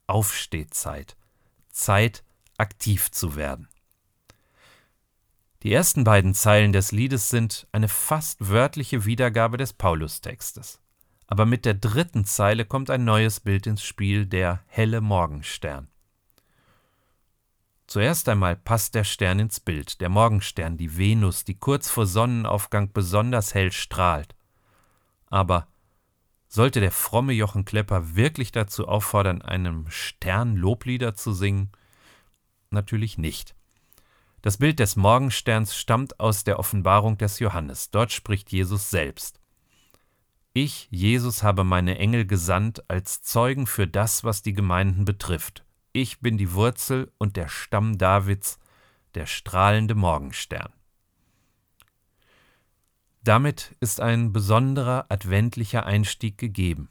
Aufstehzeit. 0.07 1.15
Zeit, 1.69 2.23
aktiv 2.57 3.11
zu 3.11 3.35
werden. 3.35 3.69
Die 5.63 5.71
ersten 5.71 6.03
beiden 6.03 6.33
Zeilen 6.33 6.73
des 6.73 6.91
Liedes 6.91 7.29
sind 7.29 7.67
eine 7.71 7.87
fast 7.87 8.49
wörtliche 8.49 9.05
Wiedergabe 9.05 9.57
des 9.57 9.73
Paulustextes. 9.73 10.81
Aber 11.27 11.45
mit 11.45 11.65
der 11.65 11.75
dritten 11.75 12.25
Zeile 12.25 12.65
kommt 12.65 12.89
ein 12.89 13.05
neues 13.05 13.39
Bild 13.39 13.67
ins 13.67 13.83
Spiel, 13.83 14.25
der 14.25 14.63
helle 14.67 15.01
Morgenstern. 15.01 15.87
Zuerst 17.85 18.27
einmal 18.27 18.55
passt 18.55 18.95
der 18.95 19.03
Stern 19.03 19.39
ins 19.39 19.59
Bild, 19.59 20.01
der 20.01 20.09
Morgenstern, 20.09 20.77
die 20.77 20.97
Venus, 20.97 21.43
die 21.43 21.55
kurz 21.55 21.89
vor 21.89 22.07
Sonnenaufgang 22.07 22.91
besonders 22.91 23.53
hell 23.53 23.71
strahlt. 23.71 24.35
Aber 25.27 25.67
sollte 26.47 26.79
der 26.79 26.91
fromme 26.91 27.33
Jochen 27.33 27.65
Klepper 27.65 28.15
wirklich 28.15 28.51
dazu 28.51 28.87
auffordern, 28.87 29.41
einem 29.41 29.89
Stern 29.89 30.55
Loblieder 30.55 31.15
zu 31.15 31.33
singen? 31.33 31.71
Natürlich 32.71 33.17
nicht. 33.17 33.55
Das 34.41 34.57
Bild 34.57 34.79
des 34.79 34.95
Morgensterns 34.95 35.75
stammt 35.75 36.19
aus 36.19 36.43
der 36.43 36.57
Offenbarung 36.57 37.17
des 37.17 37.39
Johannes. 37.39 37.91
Dort 37.91 38.11
spricht 38.11 38.51
Jesus 38.51 38.89
selbst. 38.89 39.39
Ich, 40.53 40.87
Jesus, 40.89 41.43
habe 41.43 41.63
meine 41.63 41.97
Engel 41.99 42.25
gesandt 42.25 42.89
als 42.89 43.21
Zeugen 43.21 43.67
für 43.67 43.87
das, 43.87 44.23
was 44.23 44.41
die 44.41 44.53
Gemeinden 44.53 45.05
betrifft. 45.05 45.63
Ich 45.93 46.19
bin 46.19 46.37
die 46.37 46.53
Wurzel 46.53 47.11
und 47.17 47.37
der 47.37 47.47
Stamm 47.47 47.97
Davids, 47.97 48.59
der 49.13 49.27
strahlende 49.27 49.95
Morgenstern. 49.95 50.73
Damit 53.23 53.75
ist 53.79 54.01
ein 54.01 54.33
besonderer 54.33 55.05
adventlicher 55.09 55.85
Einstieg 55.85 56.37
gegeben. 56.37 56.89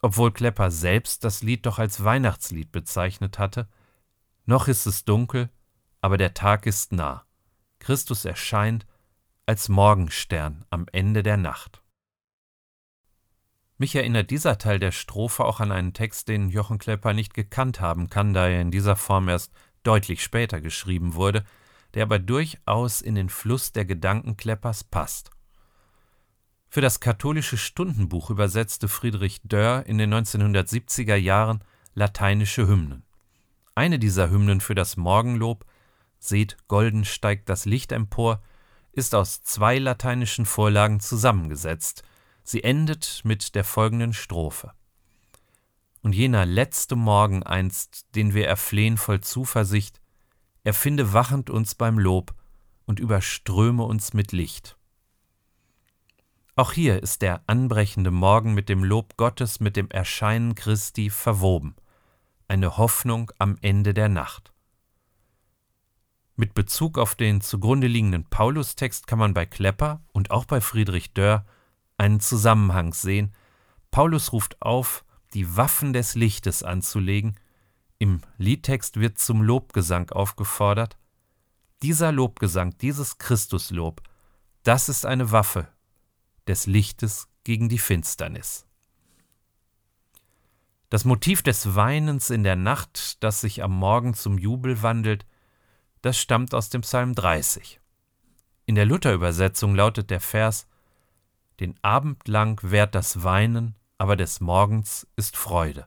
Obwohl 0.00 0.32
Klepper 0.32 0.70
selbst 0.70 1.24
das 1.24 1.42
Lied 1.42 1.66
doch 1.66 1.78
als 1.78 2.02
Weihnachtslied 2.02 2.72
bezeichnet 2.72 3.38
hatte, 3.38 3.68
noch 4.46 4.68
ist 4.68 4.86
es 4.86 5.04
dunkel, 5.04 5.50
aber 6.04 6.18
der 6.18 6.34
Tag 6.34 6.66
ist 6.66 6.92
nah. 6.92 7.24
Christus 7.78 8.26
erscheint 8.26 8.84
als 9.46 9.70
Morgenstern 9.70 10.66
am 10.68 10.84
Ende 10.92 11.22
der 11.22 11.38
Nacht. 11.38 11.82
Mich 13.78 13.96
erinnert 13.96 14.28
dieser 14.28 14.58
Teil 14.58 14.78
der 14.78 14.92
Strophe 14.92 15.46
auch 15.46 15.60
an 15.60 15.72
einen 15.72 15.94
Text, 15.94 16.28
den 16.28 16.50
Jochen 16.50 16.76
Klepper 16.76 17.14
nicht 17.14 17.32
gekannt 17.32 17.80
haben 17.80 18.10
kann, 18.10 18.34
da 18.34 18.48
er 18.48 18.60
in 18.60 18.70
dieser 18.70 18.96
Form 18.96 19.30
erst 19.30 19.50
deutlich 19.82 20.22
später 20.22 20.60
geschrieben 20.60 21.14
wurde, 21.14 21.42
der 21.94 22.02
aber 22.02 22.18
durchaus 22.18 23.00
in 23.00 23.14
den 23.14 23.30
Fluss 23.30 23.72
der 23.72 23.86
Gedanken 23.86 24.36
Kleppers 24.36 24.84
passt. 24.84 25.30
Für 26.68 26.82
das 26.82 27.00
katholische 27.00 27.56
Stundenbuch 27.56 28.28
übersetzte 28.28 28.88
Friedrich 28.88 29.40
Dörr 29.44 29.86
in 29.86 29.96
den 29.96 30.12
1970er 30.12 31.16
Jahren 31.16 31.64
lateinische 31.94 32.68
Hymnen. 32.68 33.04
Eine 33.74 33.98
dieser 33.98 34.28
Hymnen 34.28 34.60
für 34.60 34.74
das 34.74 34.98
Morgenlob, 34.98 35.64
Seht, 36.24 36.56
golden 36.68 37.04
steigt 37.04 37.48
das 37.48 37.64
Licht 37.64 37.92
empor, 37.92 38.42
ist 38.92 39.14
aus 39.14 39.42
zwei 39.42 39.78
lateinischen 39.78 40.46
Vorlagen 40.46 41.00
zusammengesetzt– 41.00 42.02
Sie 42.46 42.62
endet 42.62 43.22
mit 43.24 43.54
der 43.54 43.64
folgenden 43.64 44.12
Strophe. 44.12 44.72
Und 46.02 46.14
jener 46.14 46.44
letzte 46.44 46.94
Morgen 46.94 47.42
einst, 47.42 48.14
den 48.14 48.34
wir 48.34 48.46
erflehen 48.46 48.98
voll 48.98 49.22
Zuversicht, 49.22 50.02
erfinde 50.62 51.14
wachend 51.14 51.48
uns 51.48 51.74
beim 51.74 51.98
Lob 51.98 52.34
und 52.84 53.00
überströme 53.00 53.82
uns 53.82 54.12
mit 54.12 54.32
Licht. 54.32 54.76
Auch 56.54 56.72
hier 56.72 57.02
ist 57.02 57.22
der 57.22 57.42
anbrechende 57.46 58.10
Morgen 58.10 58.52
mit 58.52 58.68
dem 58.68 58.84
Lob 58.84 59.16
Gottes, 59.16 59.58
mit 59.58 59.74
dem 59.74 59.90
Erscheinen 59.90 60.54
Christi 60.54 61.08
verwoben, 61.08 61.74
eine 62.46 62.76
Hoffnung 62.76 63.32
am 63.38 63.56
Ende 63.62 63.94
der 63.94 64.10
Nacht. 64.10 64.52
Mit 66.36 66.54
Bezug 66.54 66.98
auf 66.98 67.14
den 67.14 67.40
zugrunde 67.40 67.86
liegenden 67.86 68.24
Paulustext 68.24 69.06
kann 69.06 69.20
man 69.20 69.34
bei 69.34 69.46
Klepper 69.46 70.02
und 70.12 70.32
auch 70.32 70.46
bei 70.46 70.60
Friedrich 70.60 71.12
Dörr 71.12 71.46
einen 71.96 72.18
Zusammenhang 72.18 72.92
sehen. 72.92 73.32
Paulus 73.92 74.32
ruft 74.32 74.60
auf, 74.60 75.04
die 75.32 75.56
Waffen 75.56 75.92
des 75.92 76.16
Lichtes 76.16 76.64
anzulegen. 76.64 77.38
Im 77.98 78.20
Liedtext 78.36 78.98
wird 78.98 79.18
zum 79.18 79.42
Lobgesang 79.42 80.10
aufgefordert. 80.10 80.98
Dieser 81.82 82.10
Lobgesang, 82.10 82.76
dieses 82.78 83.18
Christuslob, 83.18 84.02
das 84.64 84.88
ist 84.88 85.06
eine 85.06 85.30
Waffe 85.30 85.68
des 86.48 86.66
Lichtes 86.66 87.28
gegen 87.44 87.68
die 87.68 87.78
Finsternis. 87.78 88.66
Das 90.90 91.04
Motiv 91.04 91.42
des 91.42 91.76
Weinens 91.76 92.30
in 92.30 92.42
der 92.42 92.56
Nacht, 92.56 93.22
das 93.22 93.40
sich 93.40 93.62
am 93.62 93.72
Morgen 93.76 94.14
zum 94.14 94.36
Jubel 94.36 94.82
wandelt, 94.82 95.26
das 96.04 96.18
stammt 96.18 96.54
aus 96.54 96.68
dem 96.68 96.82
Psalm 96.82 97.14
30. 97.14 97.80
In 98.66 98.74
der 98.74 98.84
Luther-Übersetzung 98.84 99.74
lautet 99.74 100.10
der 100.10 100.20
Vers: 100.20 100.66
den 101.60 101.76
Abend 101.82 102.28
lang 102.28 102.60
währt 102.62 102.94
das 102.94 103.22
Weinen, 103.22 103.74
aber 103.96 104.16
des 104.16 104.40
Morgens 104.40 105.06
ist 105.16 105.36
Freude. 105.36 105.86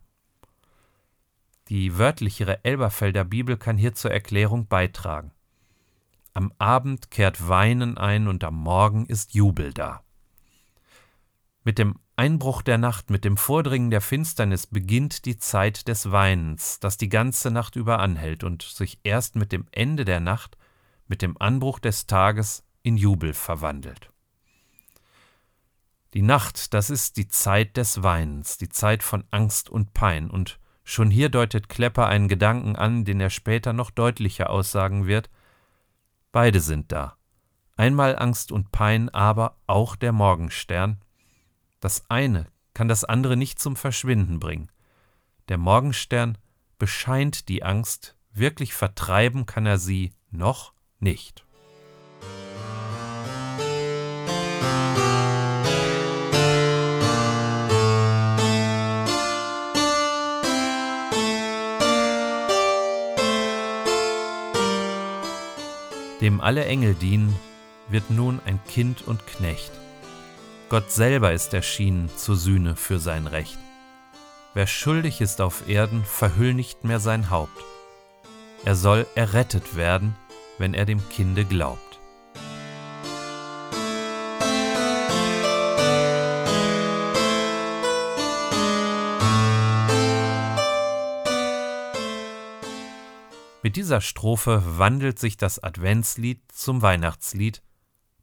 Die 1.68 2.00
wörtlichere 2.00 2.64
Elberfelder 2.64 3.26
Bibel 3.26 3.58
kann 3.58 3.78
hier 3.78 3.94
zur 3.94 4.12
Erklärung 4.12 4.68
beitragen. 4.68 5.32
Am 6.34 6.52
Abend 6.58 7.12
kehrt 7.12 7.48
Weinen 7.48 7.98
ein 7.98 8.28
und 8.28 8.44
am 8.44 8.56
Morgen 8.56 9.06
ist 9.06 9.36
Jubel 9.36 9.74
da. 9.74 10.02
Mit 11.64 11.78
dem 11.78 12.00
Einbruch 12.20 12.64
der 12.64 12.80
Nacht, 12.80 13.12
mit 13.12 13.24
dem 13.24 13.38
Vordringen 13.38 13.92
der 13.92 14.02
Finsternis 14.02 14.66
beginnt 14.66 15.26
die 15.26 15.38
Zeit 15.38 15.88
des 15.88 16.12
Weinens, 16.12 16.80
das 16.80 16.98
die 16.98 17.10
ganze 17.10 17.52
Nacht 17.52 17.76
über 17.76 18.00
anhält 18.00 18.44
und 18.44 18.64
sich 18.64 19.00
erst 19.04 19.36
mit 19.36 19.52
dem 19.52 19.68
Ende 19.72 20.04
der 20.04 20.20
Nacht, 20.20 20.58
mit 21.08 21.22
dem 21.22 21.40
Anbruch 21.40 21.78
des 21.78 22.08
Tages 22.08 22.66
in 22.82 22.98
Jubel 22.98 23.36
verwandelt. 23.36 24.10
Die 26.16 26.24
Nacht, 26.24 26.74
das 26.74 26.90
ist 26.90 27.18
die 27.18 27.28
Zeit 27.28 27.78
des 27.78 28.02
Weinens, 28.02 28.58
die 28.58 28.70
Zeit 28.70 29.04
von 29.04 29.24
Angst 29.30 29.70
und 29.70 29.94
Pein, 29.94 30.32
und 30.32 30.60
schon 30.84 31.12
hier 31.12 31.30
deutet 31.30 31.70
Klepper 31.70 32.08
einen 32.08 32.30
Gedanken 32.30 32.76
an, 32.76 33.06
den 33.06 33.22
er 33.22 33.30
später 33.30 33.74
noch 33.74 33.92
deutlicher 33.92 34.50
aussagen 34.50 35.06
wird. 35.06 35.30
Beide 36.32 36.62
sind 36.62 36.92
da. 36.92 37.18
Einmal 37.76 38.18
Angst 38.18 38.52
und 38.52 38.72
Pein, 38.72 39.10
aber 39.10 39.58
auch 39.68 39.96
der 39.96 40.14
Morgenstern. 40.14 41.00
Das 41.88 42.04
eine 42.10 42.48
kann 42.74 42.90
das 42.90 43.06
andere 43.06 43.38
nicht 43.38 43.60
zum 43.60 43.78
Verschwinden 43.78 44.42
bringen. 44.42 44.70
Der 45.48 45.58
Morgenstern 45.58 46.38
bescheint 46.78 47.48
die 47.48 47.64
Angst, 47.64 48.18
wirklich 48.34 48.74
vertreiben 48.74 49.46
kann 49.46 49.66
er 49.66 49.78
sie 49.78 50.12
noch 50.30 50.74
nicht. 51.00 51.46
dem 66.20 66.42
alle 66.42 66.66
Engel 66.66 66.96
dienen, 66.96 67.34
wird 67.88 68.10
nun 68.10 68.42
ein 68.44 68.60
Kind 68.66 69.08
und 69.08 69.26
Knecht. 69.26 69.72
Gott 70.70 70.92
selber 70.92 71.32
ist 71.32 71.54
erschienen 71.54 72.10
zur 72.18 72.36
Sühne 72.36 72.76
für 72.76 73.00
sein 73.00 73.26
Recht. 73.26 73.58
wer 74.54 74.68
schuldig 74.68 75.22
ist 75.22 75.40
auf 75.40 75.70
Erden, 75.70 76.04
verhüll 76.04 76.54
nicht 76.54 76.84
mehr 76.84 77.00
sein 77.00 77.30
Haupt. 77.30 77.64
Er 78.66 78.76
soll 78.76 79.06
errettet 79.16 79.76
werden, 79.78 80.16
wenn 80.58 80.74
er 80.74 80.86
dem 80.86 81.08
Kinde 81.10 81.46
glaubt. 81.46 81.80
Mit 93.64 93.76
dieser 93.76 94.02
Strophe 94.02 94.64
wandelt 94.66 95.20
sich 95.20 95.38
das 95.38 95.64
Adventslied 95.64 96.42
zum 96.52 96.82
Weihnachtslied 96.82 97.62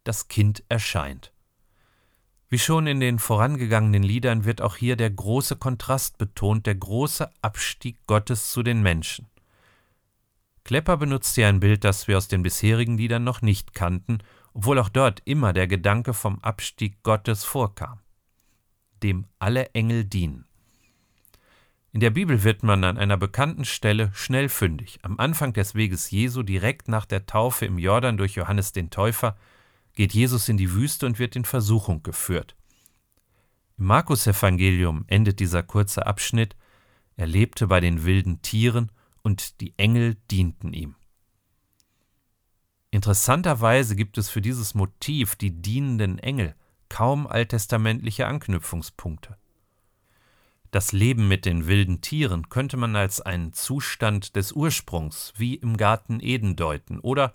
Das 0.03 0.29
Kind 0.29 0.63
erscheint. 0.69 1.34
Wie 2.55 2.59
schon 2.61 2.87
in 2.87 3.01
den 3.01 3.19
vorangegangenen 3.19 4.05
Liedern 4.05 4.45
wird 4.45 4.63
auch 4.63 4.77
hier 4.77 4.95
der 4.95 5.11
große 5.11 5.57
Kontrast 5.57 6.19
betont, 6.19 6.67
der 6.67 6.77
große 6.77 7.29
Abstieg 7.43 8.07
Gottes 8.07 8.53
zu 8.53 8.63
den 8.63 8.81
Menschen. 8.81 9.27
Klepper 10.63 10.97
benutzt 10.99 11.35
hier 11.35 11.49
ein 11.49 11.59
Bild, 11.59 11.83
das 11.83 12.07
wir 12.07 12.17
aus 12.17 12.29
den 12.29 12.45
bisherigen 12.45 12.97
Liedern 12.97 13.25
noch 13.25 13.43
nicht 13.43 13.75
kannten, 13.75 14.19
obwohl 14.53 14.79
auch 14.79 14.89
dort 14.89 15.21
immer 15.25 15.53
der 15.53 15.67
Gedanke 15.67 16.15
vom 16.15 16.39
Abstieg 16.45 17.03
Gottes 17.03 17.43
vorkam. 17.43 17.99
Dem 19.03 19.27
alle 19.41 19.71
Engel 19.71 20.05
dienen. 20.05 20.45
In 21.91 21.99
der 21.99 22.11
Bibel 22.11 22.45
wird 22.45 22.63
man 22.63 22.85
an 22.85 22.99
einer 22.99 23.17
bekannten 23.17 23.65
Stelle 23.65 24.13
schnell 24.15 24.49
fündig. 24.49 25.01
Am 25.03 25.19
Anfang 25.19 25.55
des 25.55 25.75
Weges 25.75 26.13
Jesu, 26.13 26.45
direkt 26.45 26.87
nach 26.87 27.05
der 27.05 27.27
Taufe 27.27 27.67
im 27.67 27.79
Jordan 27.79 28.17
durch 28.17 28.37
Johannes 28.37 28.71
den 28.71 28.91
Täufer, 28.91 29.37
geht 29.95 30.13
Jesus 30.13 30.49
in 30.49 30.57
die 30.57 30.73
Wüste 30.73 31.07
und 31.07 31.19
wird 31.19 31.37
in 31.37 31.45
Versuchung 31.45 32.03
geführt. 32.03 32.57
Im 33.79 33.87
Markus-Evangelium 33.87 35.05
endet 35.09 35.41
dieser 35.41 35.63
kurze 35.63 36.07
Abschnitt. 36.07 36.57
Er 37.17 37.27
lebte 37.27 37.67
bei 37.67 37.81
den 37.81 38.05
wilden 38.05 38.43
Tieren 38.43 38.91
und 39.23 39.61
die 39.61 39.75
Engel 39.77 40.17
dienten 40.31 40.73
ihm. 40.73 40.97
Interessanterweise 42.91 43.97
gibt 43.97 44.19
es 44.19 44.31
für 44.31 44.41
dieses 44.41 44.75
Motiv, 44.75 45.35
die 45.35 45.51
dienenden 45.51 46.19
Engel, 46.21 46.55
kaum 46.89 47.27
alttestamentliche 47.27 48.27
Anknüpfungspunkte. 48.27 49.37
Das 50.71 50.93
Leben 50.93 51.27
mit 51.27 51.45
den 51.45 51.67
wilden 51.67 52.01
Tieren 52.01 52.49
könnte 52.49 52.77
man 52.77 52.95
als 52.95 53.21
einen 53.21 53.53
Zustand 53.53 54.37
des 54.37 54.53
Ursprungs, 54.53 55.33
wie 55.37 55.55
im 55.55 55.77
Garten 55.77 56.21
Eden 56.21 56.55
deuten, 56.57 57.01
oder 57.01 57.35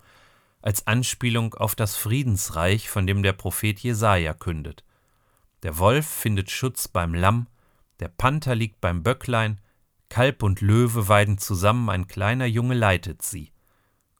als 0.62 0.86
Anspielung 0.86 1.54
auf 1.54 1.74
das 1.74 1.96
Friedensreich, 1.96 2.88
von 2.88 3.06
dem 3.06 3.22
der 3.22 3.32
Prophet 3.32 3.78
Jesaja 3.80 4.34
kündet. 4.34 4.84
Der 5.62 5.78
Wolf 5.78 6.06
findet 6.06 6.50
Schutz 6.50 6.88
beim 6.88 7.14
Lamm, 7.14 7.46
der 8.00 8.08
Panther 8.08 8.54
liegt 8.54 8.80
beim 8.80 9.02
Böcklein, 9.02 9.60
Kalb 10.08 10.42
und 10.42 10.60
Löwe 10.60 11.08
weiden 11.08 11.38
zusammen, 11.38 11.88
ein 11.88 12.08
kleiner 12.08 12.46
Junge 12.46 12.74
leitet 12.74 13.22
sie. 13.22 13.52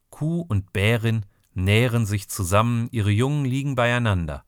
Kuh 0.09 0.41
und 0.41 0.71
Bärin 0.71 1.25
nähren 1.53 2.05
sich 2.05 2.29
zusammen, 2.29 2.87
ihre 2.91 3.11
Jungen 3.11 3.45
liegen 3.45 3.75
beieinander. 3.75 4.45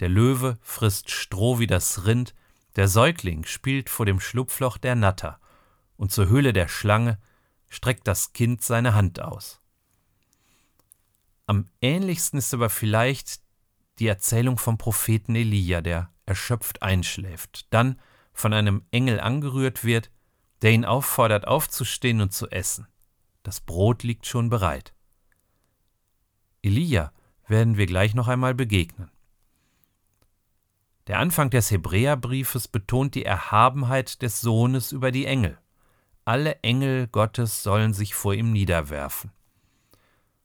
Der 0.00 0.08
Löwe 0.08 0.58
frisst 0.60 1.10
Stroh 1.10 1.58
wie 1.58 1.66
das 1.66 2.04
Rind, 2.04 2.34
der 2.76 2.88
Säugling 2.88 3.44
spielt 3.44 3.88
vor 3.88 4.04
dem 4.04 4.20
Schlupfloch 4.20 4.76
der 4.76 4.96
Natter, 4.96 5.40
und 5.96 6.10
zur 6.10 6.28
Höhle 6.28 6.52
der 6.52 6.68
Schlange 6.68 7.18
streckt 7.68 8.06
das 8.06 8.32
Kind 8.32 8.62
seine 8.62 8.94
Hand 8.94 9.20
aus. 9.20 9.60
Am 11.46 11.66
ähnlichsten 11.80 12.38
ist 12.38 12.54
aber 12.54 12.70
vielleicht 12.70 13.40
die 13.98 14.06
Erzählung 14.06 14.58
vom 14.58 14.78
Propheten 14.78 15.34
Elia, 15.34 15.80
der 15.80 16.10
erschöpft 16.26 16.82
einschläft, 16.82 17.66
dann 17.72 18.00
von 18.32 18.52
einem 18.52 18.84
Engel 18.90 19.20
angerührt 19.20 19.84
wird, 19.84 20.10
der 20.62 20.72
ihn 20.72 20.84
auffordert, 20.84 21.46
aufzustehen 21.46 22.20
und 22.20 22.32
zu 22.32 22.48
essen. 22.48 22.86
Das 23.42 23.60
Brot 23.60 24.02
liegt 24.02 24.26
schon 24.26 24.48
bereit. 24.48 24.94
Elia 26.62 27.12
werden 27.46 27.76
wir 27.76 27.86
gleich 27.86 28.14
noch 28.14 28.28
einmal 28.28 28.54
begegnen. 28.54 29.10
Der 31.06 31.18
Anfang 31.18 31.50
des 31.50 31.70
Hebräerbriefes 31.70 32.68
betont 32.68 33.14
die 33.14 33.26
Erhabenheit 33.26 34.22
des 34.22 34.40
Sohnes 34.40 34.90
über 34.90 35.10
die 35.10 35.26
Engel. 35.26 35.58
Alle 36.24 36.62
Engel 36.62 37.06
Gottes 37.08 37.62
sollen 37.62 37.92
sich 37.92 38.14
vor 38.14 38.32
ihm 38.32 38.52
niederwerfen. 38.52 39.30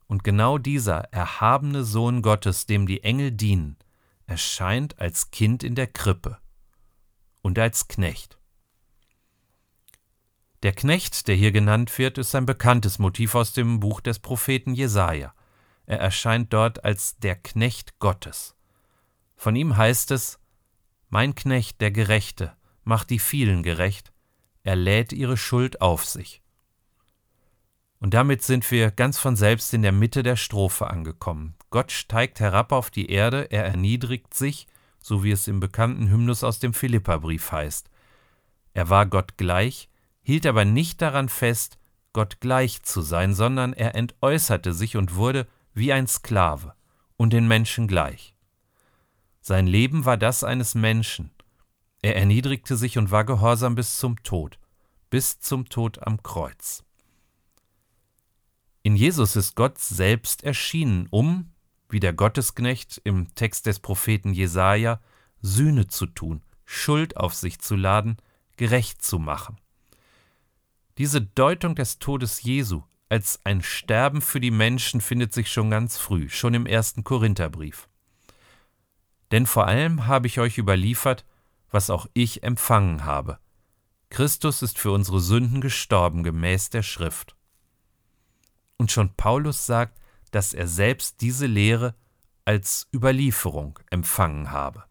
Und 0.10 0.24
genau 0.24 0.58
dieser 0.58 1.02
erhabene 1.14 1.84
Sohn 1.84 2.24
Gottes, 2.24 2.66
dem 2.66 2.88
die 2.88 3.04
Engel 3.04 3.32
dienen, 3.32 3.78
erscheint 4.26 5.00
als 5.00 5.30
Kind 5.30 5.64
in 5.64 5.76
der 5.76 5.86
Krippe 5.86 6.40
und 7.44 7.60
als 7.60 7.88
Knecht. 7.88 8.40
Der 10.64 10.74
Knecht, 10.74 11.28
der 11.28 11.36
hier 11.36 11.52
genannt 11.52 11.96
wird, 12.00 12.18
ist 12.18 12.34
ein 12.34 12.48
bekanntes 12.48 12.98
Motiv 12.98 13.36
aus 13.36 13.54
dem 13.54 13.80
Buch 13.80 14.02
des 14.02 14.18
Propheten 14.18 14.74
Jesaja. 14.74 15.32
Er 15.86 16.00
erscheint 16.00 16.52
dort 16.54 16.84
als 16.84 17.18
der 17.20 17.36
Knecht 17.36 18.00
Gottes. 18.00 18.56
Von 19.36 19.56
ihm 19.56 19.78
heißt 19.78 20.10
es: 20.10 20.40
Mein 21.10 21.36
Knecht, 21.36 21.82
der 21.82 21.92
Gerechte, 21.92 22.58
macht 22.84 23.12
die 23.12 23.20
vielen 23.20 23.62
gerecht, 23.62 24.12
er 24.64 24.76
lädt 24.76 25.14
ihre 25.14 25.38
Schuld 25.38 25.82
auf 25.82 26.04
sich. 26.04 26.42
Und 28.00 28.14
damit 28.14 28.42
sind 28.42 28.70
wir 28.72 28.92
ganz 28.92 29.20
von 29.20 29.36
selbst 29.36 29.74
in 29.74 29.82
der 29.82 29.92
Mitte 29.92 30.24
der 30.24 30.38
Strophe 30.38 30.90
angekommen. 30.90 31.56
Gott 31.70 31.92
steigt 31.92 32.40
herab 32.40 32.72
auf 32.72 32.90
die 32.90 33.12
Erde, 33.12 33.52
er 33.52 33.66
erniedrigt 33.66 34.34
sich, 34.34 34.68
so 35.02 35.24
wie 35.24 35.32
es 35.32 35.48
im 35.48 35.60
bekannten 35.60 36.10
Hymnus 36.10 36.44
aus 36.44 36.60
dem 36.60 36.74
Philipperbrief 36.74 37.52
heißt. 37.52 37.90
Er 38.74 38.90
war 38.90 39.06
Gott 39.06 39.38
gleich, 39.38 39.90
hielt 40.22 40.46
aber 40.46 40.66
nicht 40.66 41.02
daran 41.02 41.30
fest, 41.30 41.78
Gott 42.14 42.40
gleich 42.40 42.84
zu 42.84 43.02
sein, 43.02 43.34
sondern 43.34 43.74
er 43.74 43.96
entäußerte 43.96 44.74
sich 44.74 44.98
und 44.98 45.16
wurde 45.16 45.48
wie 45.74 45.94
ein 45.94 46.08
Sklave 46.08 46.74
und 47.18 47.34
den 47.34 47.48
Menschen 47.48 47.88
gleich. 47.88 48.34
Sein 49.42 49.68
Leben 49.68 50.06
war 50.06 50.18
das 50.18 50.44
eines 50.44 50.76
Menschen. 50.76 51.32
Er 52.02 52.16
erniedrigte 52.16 52.78
sich 52.78 52.98
und 52.98 53.12
war 53.12 53.26
gehorsam 53.26 53.76
bis 53.76 53.98
zum 53.98 54.22
Tod, 54.24 54.58
bis 55.10 55.40
zum 55.40 55.68
Tod 55.70 56.06
am 56.06 56.24
Kreuz. 56.24 56.84
In 58.82 58.96
Jesus 58.96 59.36
ist 59.36 59.56
Gott 59.56 59.78
selbst 59.78 60.44
erschienen, 60.44 61.08
um, 61.10 61.52
wie 61.90 62.00
der 62.00 62.14
Gottesknecht 62.14 63.02
im 63.04 63.34
Text 63.36 63.66
des 63.66 63.80
Propheten 63.80 64.34
Jesaja, 64.34 65.02
Sühne 65.42 65.88
zu 65.88 66.06
tun, 66.06 66.42
Schuld 66.66 67.18
auf 67.18 67.34
sich 67.34 67.60
zu 67.60 67.76
laden, 67.76 68.18
gerecht 68.58 69.02
zu 69.02 69.20
machen. 69.20 69.58
Diese 70.98 71.22
Deutung 71.22 71.76
des 71.76 72.00
Todes 72.00 72.42
Jesu 72.44 72.84
als 73.10 73.40
ein 73.44 73.62
Sterben 73.62 74.22
für 74.22 74.40
die 74.40 74.52
Menschen 74.52 75.02
findet 75.02 75.34
sich 75.34 75.52
schon 75.52 75.72
ganz 75.72 75.98
früh, 75.98 76.30
schon 76.30 76.54
im 76.54 76.66
ersten 76.66 77.04
Korintherbrief. 77.04 77.90
Denn 79.32 79.46
vor 79.46 79.68
allem 79.68 80.06
habe 80.06 80.28
ich 80.28 80.40
euch 80.40 80.58
überliefert, 80.58 81.26
was 81.72 81.90
auch 81.90 82.08
ich 82.14 82.44
empfangen 82.44 83.06
habe. 83.06 83.40
Christus 84.10 84.62
ist 84.62 84.80
für 84.80 84.92
unsere 84.92 85.20
Sünden 85.20 85.62
gestorben 85.62 86.24
gemäß 86.24 86.70
der 86.70 86.84
Schrift. 86.84 87.36
Und 88.80 88.92
schon 88.92 89.14
Paulus 89.16 89.68
sagt, 89.68 90.00
dass 90.32 90.54
er 90.54 90.68
selbst 90.68 91.22
diese 91.22 91.46
Lehre 91.46 91.94
als 92.46 92.88
Überlieferung 92.92 93.78
empfangen 93.92 94.50
habe. 94.52 94.86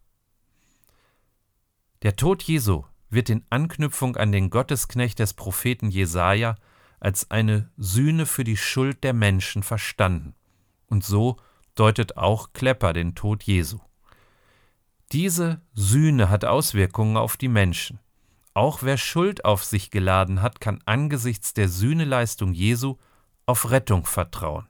Der 2.03 2.15
Tod 2.15 2.45
Jesu 2.45 2.85
wird 3.11 3.31
in 3.31 3.45
Anknüpfung 3.51 4.17
an 4.17 4.31
den 4.31 4.51
Gottesknecht 4.51 5.19
des 5.19 5.35
Propheten 5.35 5.91
Jesaja 5.91 6.55
als 7.01 7.31
eine 7.31 7.71
Sühne 7.77 8.27
für 8.27 8.45
die 8.45 8.57
Schuld 8.57 9.03
der 9.03 9.15
Menschen 9.15 9.63
verstanden. 9.63 10.35
Und 10.87 11.05
so 11.05 11.37
deutet 11.75 12.17
auch 12.17 12.53
Klepper 12.53 12.93
den 12.93 13.15
Tod 13.15 13.43
Jesu. 13.43 13.79
Diese 15.13 15.63
Sühne 15.73 16.29
hat 16.29 16.45
Auswirkungen 16.45 17.17
auf 17.17 17.37
die 17.37 17.49
Menschen. 17.49 17.99
Auch 18.53 18.83
wer 18.83 18.99
Schuld 18.99 19.45
auf 19.45 19.65
sich 19.65 19.91
geladen 19.91 20.43
hat, 20.43 20.61
kann 20.61 20.83
angesichts 20.85 21.55
der 21.55 21.69
Sühneleistung 21.69 22.53
Jesu 22.53 22.97
auf 23.49 23.71
Rettung 23.71 24.05
vertrauen. 24.05 24.67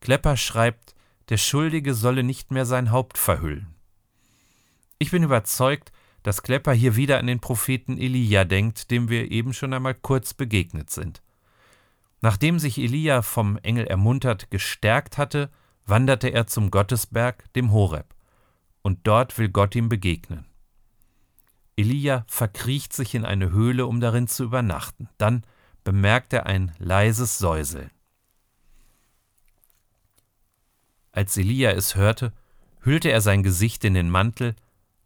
Klepper 0.00 0.36
schreibt, 0.36 0.94
der 1.28 1.36
Schuldige 1.36 1.94
solle 1.94 2.22
nicht 2.22 2.52
mehr 2.52 2.64
sein 2.64 2.92
Haupt 2.92 3.18
verhüllen. 3.18 3.74
Ich 4.98 5.10
bin 5.10 5.24
überzeugt, 5.24 5.90
dass 6.22 6.42
Klepper 6.42 6.72
hier 6.72 6.94
wieder 6.94 7.18
an 7.18 7.26
den 7.26 7.40
Propheten 7.40 7.98
Elia 7.98 8.44
denkt, 8.44 8.92
dem 8.92 9.08
wir 9.08 9.32
eben 9.32 9.52
schon 9.52 9.74
einmal 9.74 9.94
kurz 9.94 10.32
begegnet 10.32 10.90
sind. 10.90 11.22
Nachdem 12.20 12.60
sich 12.60 12.78
Elia 12.78 13.22
vom 13.22 13.58
Engel 13.58 13.88
ermuntert 13.88 14.50
gestärkt 14.52 15.18
hatte, 15.18 15.50
wanderte 15.84 16.28
er 16.28 16.46
zum 16.46 16.70
Gottesberg, 16.70 17.52
dem 17.54 17.72
Horeb, 17.72 18.14
und 18.82 19.00
dort 19.08 19.38
will 19.38 19.48
Gott 19.48 19.74
ihm 19.74 19.88
begegnen. 19.88 20.46
Elia 21.76 22.24
verkriecht 22.28 22.92
sich 22.92 23.16
in 23.16 23.24
eine 23.24 23.50
Höhle, 23.50 23.86
um 23.86 24.00
darin 24.00 24.28
zu 24.28 24.44
übernachten. 24.44 25.08
Dann 25.18 25.42
bemerkt 25.84 26.32
er 26.32 26.46
ein 26.46 26.72
leises 26.78 27.38
Säuseln. 27.38 27.90
Als 31.12 31.36
Elia 31.36 31.72
es 31.72 31.94
hörte, 31.94 32.32
hüllte 32.80 33.10
er 33.10 33.20
sein 33.20 33.42
Gesicht 33.42 33.84
in 33.84 33.94
den 33.94 34.08
Mantel, 34.08 34.56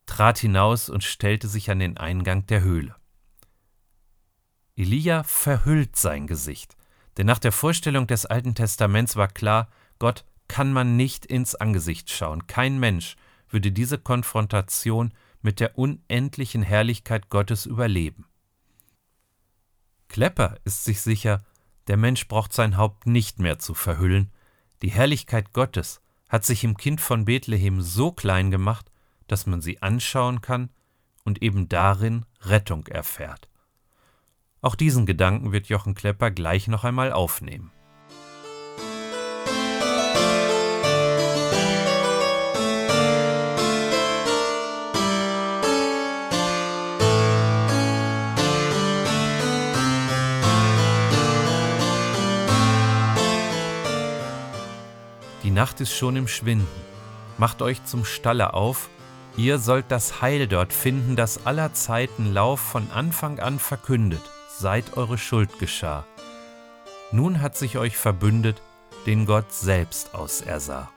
trat 0.07 0.39
hinaus 0.39 0.89
und 0.89 1.03
stellte 1.03 1.49
sich 1.49 1.71
an 1.71 1.81
den 1.81 1.97
Eingang 1.97 2.47
der 2.47 2.63
Höhle. 2.63 2.95
Elia 4.77 5.25
verhüllt 5.25 5.97
sein 5.97 6.27
Gesicht, 6.27 6.77
denn 7.17 7.27
nach 7.27 7.39
der 7.39 7.53
Vorstellung 7.53 8.07
des 8.07 8.27
Alten 8.27 8.55
Testaments 8.55 9.17
war 9.17 9.29
klar, 9.29 9.69
Gott 9.99 10.25
kann 10.49 10.73
man 10.73 10.97
nicht 10.97 11.27
ins 11.27 11.55
Angesicht 11.55 12.11
schauen. 12.11 12.47
Kein 12.47 12.79
Mensch 12.79 13.17
würde 13.49 13.73
diese 13.73 13.99
Konfrontation 13.99 15.13
mit 15.43 15.61
der 15.61 15.79
unendlichen 15.79 16.63
Herrlichkeit 16.63 17.31
Gottes 17.31 17.67
überleben. 17.67 18.26
Klepper 20.09 20.57
ist 20.65 20.85
sich 20.85 21.01
sicher, 21.01 21.45
der 21.89 21.97
Mensch 21.97 22.27
braucht 22.29 22.53
sein 22.53 22.77
Haupt 22.77 23.07
nicht 23.07 23.39
mehr 23.39 23.59
zu 23.59 23.75
verhüllen. 23.75 24.31
Die 24.83 24.91
Herrlichkeit 24.91 25.53
Gottes 25.53 26.01
hat 26.29 26.45
sich 26.45 26.65
im 26.65 26.77
Kind 26.77 27.01
von 27.01 27.25
Bethlehem 27.25 27.81
so 27.81 28.13
klein 28.13 28.51
gemacht, 28.51 28.91
dass 29.27 29.47
man 29.47 29.61
sie 29.61 29.83
anschauen 29.83 30.41
kann 30.41 30.71
und 31.25 31.43
eben 31.43 31.69
darin 31.69 32.25
Rettung 32.41 32.87
erfährt. 32.87 33.49
Auch 34.61 34.75
diesen 34.75 35.07
Gedanken 35.07 35.53
wird 35.53 35.69
Jochen 35.69 35.95
Klepper 35.95 36.31
gleich 36.31 36.67
noch 36.67 36.85
einmal 36.85 37.13
aufnehmen. 37.13 37.71
Nacht 55.57 55.81
ist 55.81 55.95
schon 55.95 56.17
im 56.17 56.29
Schwinden. 56.29 56.69
Macht 57.39 57.63
euch 57.63 57.83
zum 57.87 58.05
Stalle 58.05 58.53
auf, 58.53 58.91
ihr 59.39 59.59
sollt 59.59 59.87
das 59.89 60.21
Heil 60.21 60.47
dort 60.49 60.71
finden, 60.71 61.17
das 61.17 61.47
aller 61.47 61.73
Zeiten 61.73 62.35
Lauf 62.35 62.61
von 62.61 62.91
Anfang 62.91 63.39
an 63.41 63.59
verkündet, 63.59 64.21
seit 64.55 64.99
eure 64.99 65.17
Schuld 65.17 65.59
geschah. 65.59 66.05
Nun 67.11 67.41
hat 67.41 67.57
sich 67.57 67.79
euch 67.79 67.97
verbündet, 67.97 68.61
den 69.07 69.25
Gott 69.25 69.51
selbst 69.51 70.15
ausersah. 70.15 70.91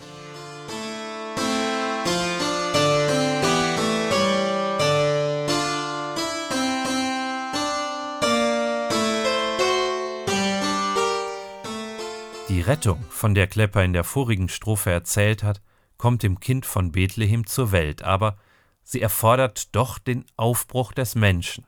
Rettung, 12.69 13.03
von 13.10 13.34
der 13.34 13.47
Klepper 13.47 13.84
in 13.84 13.93
der 13.93 14.03
vorigen 14.03 14.47
Strophe 14.47 14.91
erzählt 14.91 15.41
hat, 15.41 15.60
kommt 15.97 16.21
dem 16.21 16.39
Kind 16.39 16.67
von 16.67 16.91
Bethlehem 16.91 17.47
zur 17.47 17.71
Welt, 17.71 18.03
aber 18.03 18.38
sie 18.84 19.01
erfordert 19.01 19.75
doch 19.75 19.97
den 19.97 20.23
Aufbruch 20.36 20.93
des 20.93 21.15
Menschen. 21.15 21.65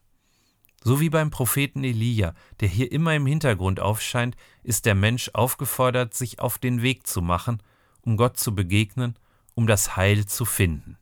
So 0.84 1.00
wie 1.00 1.10
beim 1.10 1.32
Propheten 1.32 1.84
Elia, 1.84 2.36
der 2.60 2.68
hier 2.68 2.92
immer 2.92 3.16
im 3.16 3.26
Hintergrund 3.26 3.80
aufscheint, 3.80 4.36
ist 4.62 4.86
der 4.86 4.94
Mensch 4.94 5.32
aufgefordert, 5.34 6.14
sich 6.14 6.40
auf 6.40 6.60
den 6.60 6.84
Weg 6.84 7.08
zu 7.08 7.24
machen, 7.24 7.64
um 8.02 8.16
Gott 8.16 8.38
zu 8.38 8.54
begegnen, 8.54 9.18
um 9.56 9.66
das 9.66 9.96
Heil 9.96 10.28
zu 10.28 10.46
finden. 10.46 11.00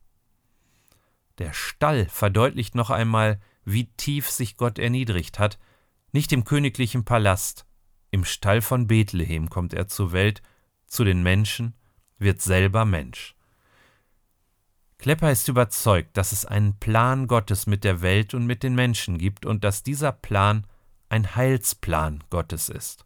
Der 1.39 1.51
Stall 1.51 2.05
verdeutlicht 2.05 2.73
noch 2.73 2.89
einmal, 2.89 3.41
wie 3.65 3.87
tief 3.97 4.29
sich 4.29 4.55
Gott 4.55 4.79
erniedrigt 4.79 5.39
hat, 5.39 5.59
nicht 6.13 6.31
im 6.31 6.45
königlichen 6.45 7.03
Palast, 7.03 7.65
im 8.11 8.25
Stall 8.25 8.61
von 8.61 8.87
Bethlehem 8.87 9.49
kommt 9.49 9.73
er 9.73 9.87
zur 9.87 10.11
Welt, 10.11 10.41
zu 10.87 11.03
den 11.03 11.23
Menschen, 11.23 11.75
wird 12.17 12.41
selber 12.41 12.85
Mensch. 12.85 13.35
Klepper 14.97 15.31
ist 15.31 15.47
überzeugt, 15.47 16.17
dass 16.17 16.33
es 16.33 16.45
einen 16.45 16.77
Plan 16.77 17.27
Gottes 17.27 17.67
mit 17.67 17.85
der 17.85 18.01
Welt 18.01 18.33
und 18.33 18.45
mit 18.45 18.63
den 18.63 18.75
Menschen 18.75 19.17
gibt 19.17 19.45
und 19.45 19.63
dass 19.63 19.83
dieser 19.83 20.11
Plan 20.11 20.67
ein 21.07 21.35
Heilsplan 21.35 22.23
Gottes 22.29 22.67
ist. 22.67 23.05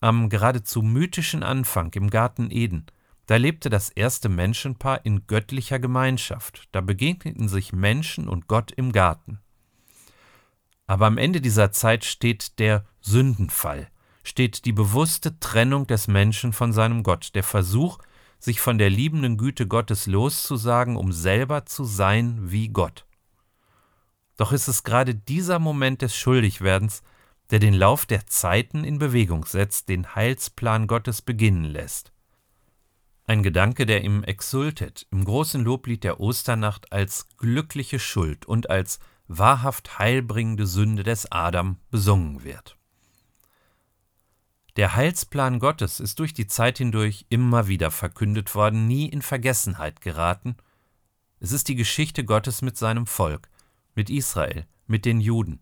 Am 0.00 0.28
geradezu 0.28 0.82
mythischen 0.82 1.44
Anfang 1.44 1.92
im 1.92 2.10
Garten 2.10 2.50
Eden, 2.50 2.86
da 3.26 3.36
lebte 3.36 3.70
das 3.70 3.88
erste 3.88 4.28
Menschenpaar 4.28 5.06
in 5.06 5.28
göttlicher 5.28 5.78
Gemeinschaft, 5.78 6.68
da 6.72 6.80
begegneten 6.80 7.48
sich 7.48 7.72
Menschen 7.72 8.28
und 8.28 8.48
Gott 8.48 8.72
im 8.72 8.90
Garten. 8.90 9.38
Aber 10.88 11.06
am 11.06 11.18
Ende 11.18 11.40
dieser 11.40 11.70
Zeit 11.70 12.04
steht 12.04 12.58
der 12.58 12.84
Sündenfall, 13.02 13.88
steht 14.22 14.64
die 14.64 14.72
bewusste 14.72 15.38
Trennung 15.40 15.86
des 15.86 16.08
Menschen 16.08 16.52
von 16.52 16.72
seinem 16.72 17.02
Gott, 17.02 17.34
der 17.34 17.42
Versuch, 17.42 17.98
sich 18.38 18.60
von 18.60 18.78
der 18.78 18.90
liebenden 18.90 19.36
Güte 19.36 19.66
Gottes 19.68 20.06
loszusagen, 20.06 20.96
um 20.96 21.12
selber 21.12 21.66
zu 21.66 21.84
sein 21.84 22.50
wie 22.50 22.68
Gott. 22.68 23.06
Doch 24.36 24.52
ist 24.52 24.68
es 24.68 24.82
gerade 24.82 25.14
dieser 25.14 25.58
Moment 25.58 26.02
des 26.02 26.16
Schuldigwerdens, 26.16 27.02
der 27.50 27.58
den 27.58 27.74
Lauf 27.74 28.06
der 28.06 28.26
Zeiten 28.26 28.82
in 28.82 28.98
Bewegung 28.98 29.44
setzt, 29.44 29.88
den 29.88 30.14
Heilsplan 30.14 30.86
Gottes 30.86 31.22
beginnen 31.22 31.64
lässt. 31.64 32.12
Ein 33.24 33.42
Gedanke, 33.42 33.86
der 33.86 34.02
im 34.02 34.24
Exultet, 34.24 35.06
im 35.10 35.24
großen 35.24 35.62
Loblied 35.62 36.02
der 36.02 36.18
Osternacht 36.18 36.92
als 36.92 37.28
glückliche 37.36 37.98
Schuld 37.98 38.46
und 38.46 38.70
als 38.70 38.98
wahrhaft 39.28 39.98
heilbringende 39.98 40.66
Sünde 40.66 41.04
des 41.04 41.30
Adam 41.30 41.78
besungen 41.90 42.42
wird. 42.42 42.76
Der 44.76 44.96
Heilsplan 44.96 45.58
Gottes 45.58 46.00
ist 46.00 46.18
durch 46.18 46.32
die 46.32 46.46
Zeit 46.46 46.78
hindurch 46.78 47.26
immer 47.28 47.68
wieder 47.68 47.90
verkündet 47.90 48.54
worden, 48.54 48.86
nie 48.86 49.06
in 49.06 49.20
Vergessenheit 49.20 50.00
geraten. 50.00 50.56
Es 51.40 51.52
ist 51.52 51.68
die 51.68 51.74
Geschichte 51.74 52.24
Gottes 52.24 52.62
mit 52.62 52.78
seinem 52.78 53.06
Volk, 53.06 53.50
mit 53.94 54.08
Israel, 54.08 54.66
mit 54.86 55.04
den 55.04 55.20
Juden. 55.20 55.60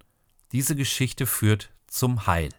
Diese 0.53 0.77
Geschichte 0.77 1.27
führt 1.27 1.73
zum 1.89 2.29
Heil. 2.29 2.51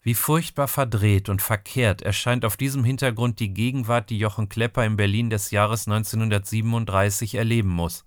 Wie 0.00 0.14
furchtbar 0.14 0.66
verdreht 0.66 1.28
und 1.28 1.40
verkehrt 1.40 2.02
erscheint 2.02 2.44
auf 2.44 2.56
diesem 2.56 2.82
Hintergrund 2.82 3.38
die 3.38 3.54
Gegenwart, 3.54 4.10
die 4.10 4.18
Jochen 4.18 4.48
Klepper 4.48 4.84
in 4.84 4.96
Berlin 4.96 5.30
des 5.30 5.52
Jahres 5.52 5.86
1937 5.86 7.36
erleben 7.36 7.68
muss. 7.68 8.04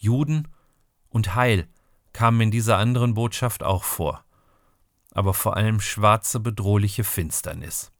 Juden 0.00 0.48
und 1.08 1.36
Heil 1.36 1.68
kamen 2.12 2.40
in 2.40 2.50
dieser 2.50 2.78
anderen 2.78 3.14
Botschaft 3.14 3.62
auch 3.62 3.84
vor, 3.84 4.24
aber 5.12 5.34
vor 5.34 5.56
allem 5.56 5.80
schwarze, 5.80 6.40
bedrohliche 6.40 7.04
Finsternis. 7.04 7.92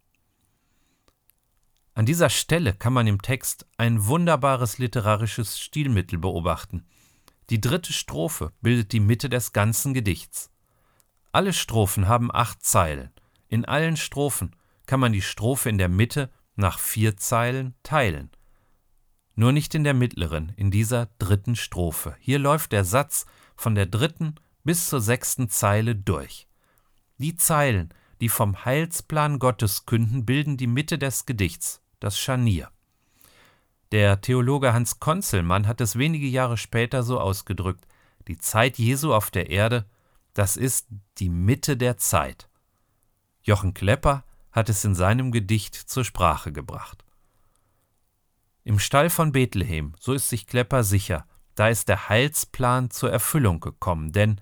An 1.95 2.07
dieser 2.07 2.31
Stelle 2.31 2.75
kann 2.75 2.93
man 2.93 3.07
im 3.07 3.23
Text 3.23 3.67
ein 3.77 4.07
wunderbares 4.07 4.79
literarisches 4.79 5.59
Stilmittel 5.59 6.19
beobachten. 6.19 6.87
Die 7.51 7.61
dritte 7.61 7.93
Strophe 7.93 8.53
bildet 8.61 8.93
die 8.93 9.01
Mitte 9.01 9.29
des 9.29 9.53
ganzen 9.53 9.95
Gedichts. 9.95 10.51
Alle 11.33 11.53
Strophen 11.53 12.07
haben 12.07 12.33
acht 12.33 12.63
Zeilen. 12.63 13.11
In 13.49 13.65
allen 13.65 13.97
Strophen 13.97 14.55
kann 14.87 15.01
man 15.01 15.13
die 15.13 15.23
Strophe 15.23 15.69
in 15.69 15.79
der 15.79 15.89
Mitte 15.89 16.31
nach 16.57 16.79
vier 16.79 17.17
Zeilen 17.17 17.75
teilen 17.83 18.31
nur 19.39 19.53
nicht 19.53 19.73
in 19.77 19.85
der 19.85 19.95
mittleren, 19.95 20.53
in 20.57 20.73
dieser 20.73 21.11
dritten 21.21 21.55
Strophe. 21.55 22.17
Hier 22.19 22.41
läuft 22.41 22.73
der 22.73 22.85
Satz 22.85 23.25
von 23.55 23.77
der 23.77 23.87
dritten 23.87 24.35
bis 24.65 24.89
zur 24.89 25.01
sechsten 25.01 25.49
Zeile 25.49 25.95
durch. 25.95 26.48
Die 27.19 27.35
Zeilen, 27.35 27.93
die 28.21 28.29
vom 28.29 28.65
Heilsplan 28.65 29.39
Gottes 29.39 29.87
künden, 29.87 30.25
bilden 30.25 30.57
die 30.57 30.69
Mitte 30.69 30.99
des 30.99 31.27
Gedichts, 31.27 31.83
das 31.99 32.19
Scharnier. 32.19 32.71
Der 33.91 34.21
Theologe 34.21 34.73
Hans 34.73 35.01
Konzelmann 35.01 35.67
hat 35.67 35.81
es 35.81 35.97
wenige 35.97 36.27
Jahre 36.27 36.57
später 36.57 37.03
so 37.03 37.19
ausgedrückt: 37.19 37.87
Die 38.29 38.39
Zeit 38.39 38.79
Jesu 38.79 39.13
auf 39.13 39.31
der 39.31 39.51
Erde, 39.51 39.87
das 40.33 40.57
ist 40.57 40.87
die 41.19 41.29
Mitte 41.29 41.77
der 41.77 41.97
Zeit. 41.97 42.49
Jochen 43.43 43.75
Klepper 43.75 44.25
hat 44.53 44.69
es 44.69 44.85
in 44.85 44.95
seinem 44.95 45.33
Gedicht 45.33 45.75
zur 45.75 46.05
Sprache 46.05 46.53
gebracht. 46.53 47.05
Im 48.63 48.79
Stall 48.79 49.11
von 49.11 49.33
Bethlehem, 49.33 49.95
so 49.99 50.13
ist 50.13 50.29
sich 50.29 50.47
Klepper 50.47 50.85
sicher, 50.85 51.27
da 51.55 51.69
ist 51.69 51.89
der 51.89 52.09
Heilsplan 52.09 52.91
zur 52.91 53.11
Erfüllung 53.11 53.59
gekommen, 53.59 54.13
denn 54.13 54.41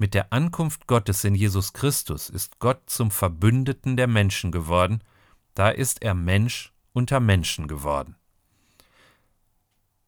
mit 0.00 0.14
der 0.14 0.32
Ankunft 0.32 0.86
Gottes 0.86 1.24
in 1.24 1.34
Jesus 1.34 1.74
Christus 1.74 2.30
ist 2.30 2.58
Gott 2.58 2.88
zum 2.88 3.10
Verbündeten 3.10 3.98
der 3.98 4.06
Menschen 4.06 4.50
geworden, 4.50 5.04
da 5.52 5.68
ist 5.68 6.02
er 6.02 6.14
Mensch 6.14 6.72
unter 6.94 7.20
Menschen 7.20 7.68
geworden. 7.68 8.16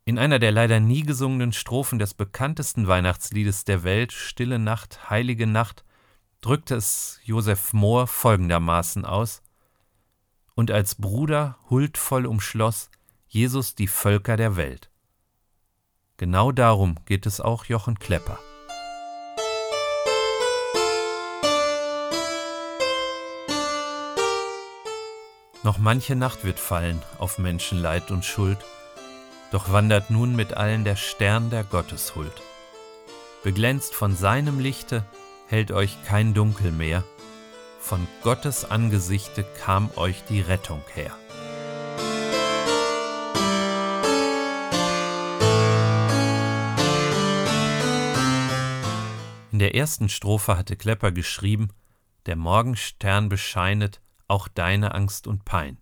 In 0.07 0.19
einer 0.19 0.39
der 0.39 0.51
leider 0.51 0.81
nie 0.81 1.03
gesungenen 1.03 1.53
Strophen 1.53 1.99
des 1.99 2.15
bekanntesten 2.15 2.89
Weihnachtsliedes 2.89 3.65
der 3.65 3.83
Welt, 3.83 4.13
Stille 4.13 4.59
Nacht, 4.59 5.11
Heilige 5.11 5.47
Nacht, 5.47 5.85
drückte 6.41 6.75
es 6.75 7.21
Josef 7.23 7.75
Mohr 7.75 8.07
folgendermaßen 8.07 9.05
aus: 9.05 9.43
Und 10.55 10.71
als 10.71 10.95
Bruder 10.95 11.59
huldvoll 11.69 12.25
umschloss, 12.25 12.91
Jesus 13.29 13.75
die 13.75 13.89
Völker 13.89 14.39
der 14.39 14.57
Welt. 14.57 14.91
Genau 16.17 16.51
darum 16.51 16.97
geht 17.05 17.27
es 17.27 17.43
auch 17.43 17.67
Jochen 17.67 17.99
Klepper. 17.99 18.39
Noch 25.65 25.79
manche 25.79 26.17
Nacht 26.17 26.45
wird 26.45 26.59
fallen 26.59 27.01
auf 27.19 27.39
Menschenleid 27.39 28.11
und 28.11 28.25
Schuld, 28.25 28.59
doch 29.53 29.71
wandert 29.71 30.11
nun 30.11 30.35
mit 30.35 30.55
allen 30.55 30.83
der 30.83 30.97
Stern 30.97 31.51
der 31.51 31.63
Gotteshuld. 31.63 32.33
Beglänzt 33.45 33.95
von 33.95 34.17
seinem 34.17 34.59
Lichte 34.59 35.05
hält 35.47 35.71
euch 35.71 35.97
kein 36.05 36.35
Dunkel 36.35 36.73
mehr, 36.73 37.05
von 37.79 38.09
Gottes 38.23 38.65
Angesichte 38.65 39.45
kam 39.61 39.91
euch 39.95 40.25
die 40.29 40.41
Rettung 40.41 40.83
her. 40.95 41.17
In 49.53 49.61
der 49.61 49.77
ersten 49.77 50.09
Strophe 50.09 50.57
hatte 50.57 50.75
Klepper 50.75 51.13
geschrieben, 51.13 51.69
der 52.27 52.35
Morgenstern 52.35 53.29
bescheinet 53.29 54.01
auch 54.29 54.49
deine 54.49 54.95
Angst 54.95 55.27
und 55.27 55.45
Pein. 55.45 55.79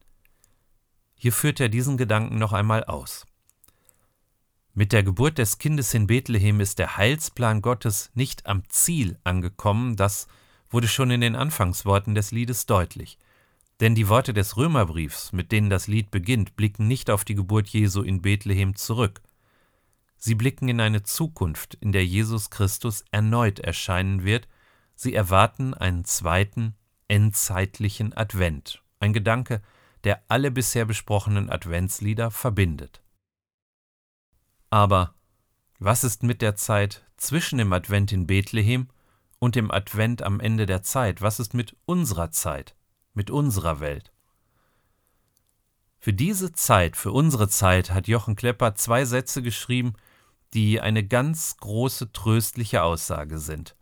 Hier 1.14 1.33
führt 1.33 1.61
er 1.61 1.68
diesen 1.68 1.96
Gedanken 1.96 2.38
noch 2.38 2.53
einmal 2.53 2.85
aus. 2.85 3.26
Mit 4.72 4.92
der 4.92 5.03
Geburt 5.03 5.38
des 5.38 5.59
Kindes 5.59 5.92
in 5.94 6.07
Bethlehem 6.07 6.61
ist 6.61 6.79
der 6.79 6.96
Heilsplan 6.96 7.61
Gottes 7.61 8.11
nicht 8.14 8.46
am 8.46 8.62
Ziel 8.68 9.18
angekommen, 9.24 9.96
das 9.96 10.29
wurde 10.70 10.88
schon 10.88 11.11
in 11.11 11.20
den 11.20 11.37
Anfangsworten 11.37 12.14
des 12.14 12.31
Liedes 12.31 12.66
deutlich. 12.66 13.18
Denn 13.81 13.94
die 13.94 14.09
Worte 14.09 14.33
des 14.33 14.57
Römerbriefs, 14.57 15.33
mit 15.33 15.53
denen 15.53 15.70
das 15.70 15.87
Lied 15.87 16.11
beginnt, 16.11 16.55
blicken 16.55 16.87
nicht 16.87 17.11
auf 17.11 17.24
die 17.24 17.35
Geburt 17.35 17.68
Jesu 17.68 18.03
in 18.03 18.22
Bethlehem 18.22 18.76
zurück. 18.76 19.22
Sie 20.16 20.35
blicken 20.35 20.68
in 20.68 20.81
eine 20.81 21.03
Zukunft, 21.03 21.74
in 21.81 21.92
der 21.92 22.05
Jesus 22.05 22.50
Christus 22.50 23.05
erneut 23.11 23.59
erscheinen 23.59 24.22
wird. 24.22 24.48
Sie 24.94 25.14
erwarten 25.14 25.72
einen 25.72 26.05
zweiten, 26.05 26.74
endzeitlichen 27.11 28.16
Advent. 28.16 28.83
Ein 29.01 29.12
Gedanke, 29.12 29.61
der 30.05 30.23
alle 30.29 30.51
bisher 30.51 30.85
besprochenen 30.85 31.51
Adventslieder 31.51 32.31
verbindet. 32.31 33.03
Aber 34.70 35.14
was 35.81 36.05
ist 36.05 36.23
mit 36.23 36.40
der 36.40 36.55
Zeit 36.55 37.05
zwischen 37.16 37.59
dem 37.59 37.73
Advent 37.73 38.12
in 38.12 38.27
Bethlehem 38.27 38.88
und 39.40 39.57
dem 39.57 39.70
Advent 39.70 40.23
am 40.23 40.38
Ende 40.38 40.66
der 40.66 40.83
Zeit? 40.83 41.20
Was 41.20 41.40
ist 41.40 41.53
mit 41.53 41.77
unserer 41.85 42.31
Zeit, 42.31 42.77
mit 43.12 43.31
unserer 43.31 43.81
Welt? 43.81 44.12
Für 45.99 46.12
diese 46.12 46.53
Zeit, 46.53 46.96
für 46.96 47.11
unsere 47.12 47.49
Zeit 47.49 47.90
hat 47.90 48.07
Jochen 48.07 48.37
Klepper 48.37 48.75
zwei 48.77 49.05
Sätze 49.05 49.42
geschrieben, 49.42 49.94
die 50.55 50.81
eine 50.81 51.05
ganz 51.05 51.57
große 51.57 52.12
tröstliche 52.12 52.83
Aussage 52.83 53.38
sind. 53.38 53.77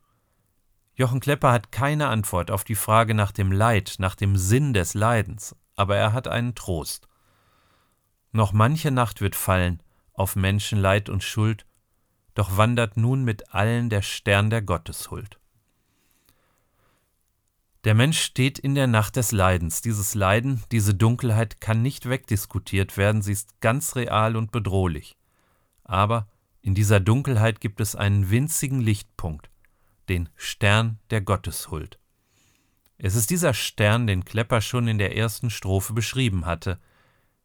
Jochen 0.99 1.21
Klepper 1.21 1.53
hat 1.53 1.71
keine 1.71 2.09
Antwort 2.09 2.51
auf 2.51 2.65
die 2.65 2.75
Frage 2.75 3.15
nach 3.15 3.31
dem 3.31 3.53
Leid, 3.53 3.95
nach 3.99 4.17
dem 4.17 4.37
Sinn 4.37 4.73
des 4.73 4.95
Leidens, 4.95 5.55
aber 5.77 5.97
er 5.97 6.13
hat 6.13 6.27
einen 6.27 6.57
Trost. 6.57 7.07
Noch 8.33 8.53
manche 8.53 8.91
Nacht 8.91 9.21
wird 9.21 9.37
fallen 9.37 9.81
auf 10.13 10.35
Menschenleid 10.35 11.09
und 11.09 11.23
Schuld, 11.23 11.67
doch 12.35 12.57
wandert 12.57 12.97
nun 12.97 13.23
mit 13.23 13.55
allen 13.55 13.91
der 13.91 14.03
Stern 14.03 14.51
der 14.51 14.61
Gotteshuld. 14.61 15.39
Der 17.85 17.95
Mensch 17.95 18.21
steht 18.21 18.59
in 18.59 18.75
der 18.75 18.89
Nacht 18.89 19.15
des 19.15 19.31
Leidens. 19.31 19.83
Dieses 19.83 20.17
Leiden, 20.17 20.65
diese 20.73 20.97
Dunkelheit 20.97 21.61
kann 21.61 21.81
nicht 21.81 22.09
wegdiskutiert 22.09 22.97
werden, 22.97 23.23
sie 23.23 23.33
ist 23.33 23.61
ganz 23.61 23.95
real 23.95 24.35
und 24.35 24.51
bedrohlich. 24.51 25.17
Aber 25.85 26.27
in 26.61 26.75
dieser 26.75 26.99
Dunkelheit 26.99 27.61
gibt 27.61 27.81
es 27.81 27.95
einen 27.95 28.31
winzigen 28.31 28.81
Lichtpunkt, 28.81 29.49
den 30.09 30.29
Stern 30.37 30.99
der 31.11 31.21
Gotteshuld. 31.21 31.99
Es 32.99 33.15
ist 33.15 33.31
dieser 33.31 33.55
Stern, 33.55 34.07
den 34.07 34.25
Klepper 34.25 34.61
schon 34.61 34.89
in 34.89 34.99
der 34.99 35.17
ersten 35.17 35.51
Strophe 35.51 35.93
beschrieben 35.93 36.47
hatte. 36.47 36.81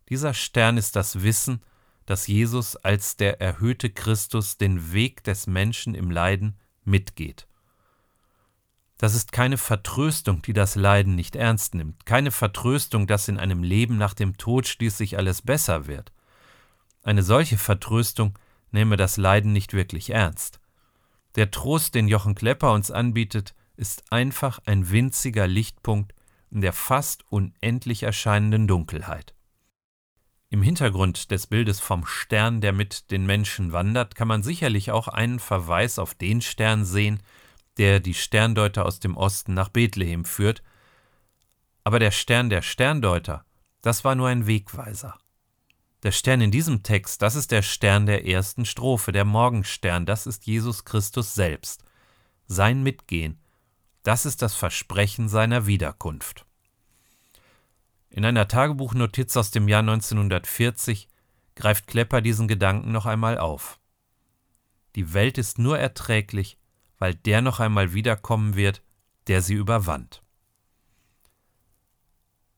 Dieser 0.10 0.34
Stern 0.34 0.78
ist 0.78 0.95
das 0.95 1.21
Wissen, 1.21 1.62
dass 2.06 2.28
Jesus 2.28 2.76
als 2.76 3.15
der 3.15 3.39
erhöhte 3.39 3.89
Christus 3.89 4.58
den 4.58 4.91
Weg 4.91 5.23
des 5.23 5.47
Menschen 5.47 5.95
im 5.95 6.12
Leiden 6.12 6.58
mitgeht. 6.84 7.47
Das 8.97 9.15
ist 9.15 9.32
keine 9.32 9.58
Vertröstung, 9.58 10.41
die 10.41 10.54
das 10.54 10.76
Leiden 10.76 11.15
nicht 11.15 11.36
ernst 11.36 11.76
nimmt, 11.76 12.06
keine 12.06 12.32
Vertröstung, 12.32 13.06
dass 13.06 13.28
in 13.28 13.38
einem 13.38 13.63
Leben 13.63 13.97
nach 13.97 14.13
dem 14.13 14.38
Tod 14.38 14.67
schließlich 14.67 15.17
alles 15.17 15.41
besser 15.41 15.88
wird. 15.88 16.12
Eine 17.04 17.23
solche 17.23 17.58
Vertröstung 17.58 18.38
nehme 18.71 18.97
das 18.97 19.17
Leiden 19.17 19.52
nicht 19.52 19.73
wirklich 19.73 20.10
ernst. 20.10 20.60
Der 21.36 21.52
Trost, 21.52 21.96
den 21.96 22.08
Jochen 22.08 22.36
Klepper 22.36 22.74
uns 22.74 22.91
anbietet, 22.91 23.56
ist 23.76 24.12
einfach 24.12 24.60
ein 24.65 24.91
winziger 24.91 25.48
Lichtpunkt 25.48 26.13
in 26.52 26.62
der 26.62 26.74
fast 26.74 27.24
unendlich 27.30 28.04
erscheinenden 28.04 28.67
Dunkelheit. 28.67 29.34
Im 30.50 30.62
Hintergrund 30.62 31.32
des 31.32 31.48
Bildes 31.48 31.80
vom 31.80 32.06
Stern, 32.06 32.62
der 32.62 32.74
mit 32.74 33.10
den 33.10 33.26
Menschen 33.26 33.72
wandert, 33.72 34.13
kann 34.13 34.28
man 34.28 34.43
sicherlich 34.43 34.91
auch 34.91 35.08
einen 35.08 35.39
Verweis 35.39 35.98
auf 35.98 36.13
den 36.13 36.41
Stern 36.41 36.86
sehen, 36.86 37.24
der 37.78 38.00
die 38.00 38.13
Sterndeuter 38.13 38.86
aus 38.86 39.00
dem 39.00 39.17
Osten 39.17 39.56
nach 39.56 39.69
Bethlehem 39.69 40.26
führt, 40.26 40.62
aber 41.84 41.98
der 41.98 42.12
Stern 42.12 42.52
der 42.52 42.62
Sterndeuter, 42.62 43.46
das 43.82 44.06
war 44.06 44.13
nur 44.13 44.28
ein 44.28 44.46
Wegweiser. 44.46 45.17
Der 46.04 46.12
Stern 46.12 46.42
in 46.42 46.52
diesem 46.52 46.84
Text, 46.84 47.22
das 47.22 47.36
ist 47.36 47.52
der 47.52 47.62
Stern 47.62 48.06
der 48.06 48.28
ersten 48.28 48.66
Strophe, 48.66 49.13
der 49.13 49.24
Morgenstern, 49.24 50.06
das 50.06 50.28
ist 50.28 50.46
Jesus 50.46 50.84
Christus 50.84 51.34
selbst. 51.34 51.86
Sein 52.46 52.84
Mitgehen, 52.84 53.39
das 54.04 54.26
ist 54.26 54.42
das 54.42 54.54
Versprechen 54.54 55.30
seiner 55.30 55.66
Wiederkunft. 55.66 56.46
In 58.10 58.26
einer 58.26 58.50
Tagebuchnotiz 58.50 59.36
aus 59.38 59.52
dem 59.52 59.70
Jahr 59.70 59.80
1940 59.80 61.08
greift 61.56 61.88
Klepper 61.88 62.22
diesen 62.22 62.50
Gedanken 62.50 62.92
noch 62.92 63.06
einmal 63.06 63.38
auf. 63.38 63.80
Die 64.96 65.13
Welt 65.13 65.38
ist 65.38 65.58
nur 65.58 65.80
erträglich, 65.80 66.58
weil 67.00 67.16
der 67.16 67.42
noch 67.42 67.62
einmal 67.62 67.94
wiederkommen 67.94 68.56
wird, 68.56 68.84
der 69.28 69.42
sie 69.42 69.56
überwand. 69.56 70.22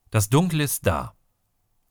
Das 0.10 0.30
Dunkel 0.30 0.62
ist 0.62 0.86
da, 0.88 1.14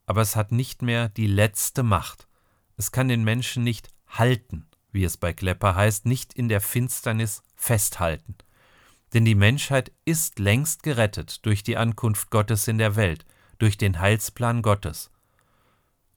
aber 0.06 0.20
es 0.20 0.36
hat 0.36 0.52
nicht 0.52 0.82
mehr 0.82 1.08
die 1.08 1.26
letzte 1.26 1.82
Macht. 1.82 2.28
Es 2.76 2.92
kann 2.92 3.08
den 3.08 3.24
Menschen 3.24 3.64
nicht 3.64 3.88
halten, 4.06 4.66
wie 4.92 5.04
es 5.04 5.16
bei 5.16 5.32
Klepper 5.32 5.74
heißt, 5.74 6.06
nicht 6.06 6.34
in 6.34 6.48
der 6.48 6.60
Finsternis 6.60 7.42
festhalten. 7.56 8.36
Denn 9.12 9.24
die 9.24 9.34
Menschheit 9.34 9.92
ist 10.04 10.38
längst 10.38 10.82
gerettet 10.82 11.44
durch 11.46 11.62
die 11.62 11.76
Ankunft 11.76 12.30
Gottes 12.30 12.68
in 12.68 12.78
der 12.78 12.96
Welt, 12.96 13.24
durch 13.58 13.78
den 13.78 14.00
Heilsplan 14.00 14.62
Gottes. 14.62 15.10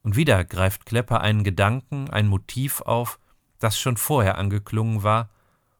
Und 0.01 0.15
wieder 0.15 0.43
greift 0.45 0.85
Klepper 0.85 1.21
einen 1.21 1.43
Gedanken, 1.43 2.09
ein 2.09 2.27
Motiv 2.27 2.81
auf, 2.81 3.19
das 3.59 3.79
schon 3.79 3.97
vorher 3.97 4.37
angeklungen 4.37 5.03
war, 5.03 5.29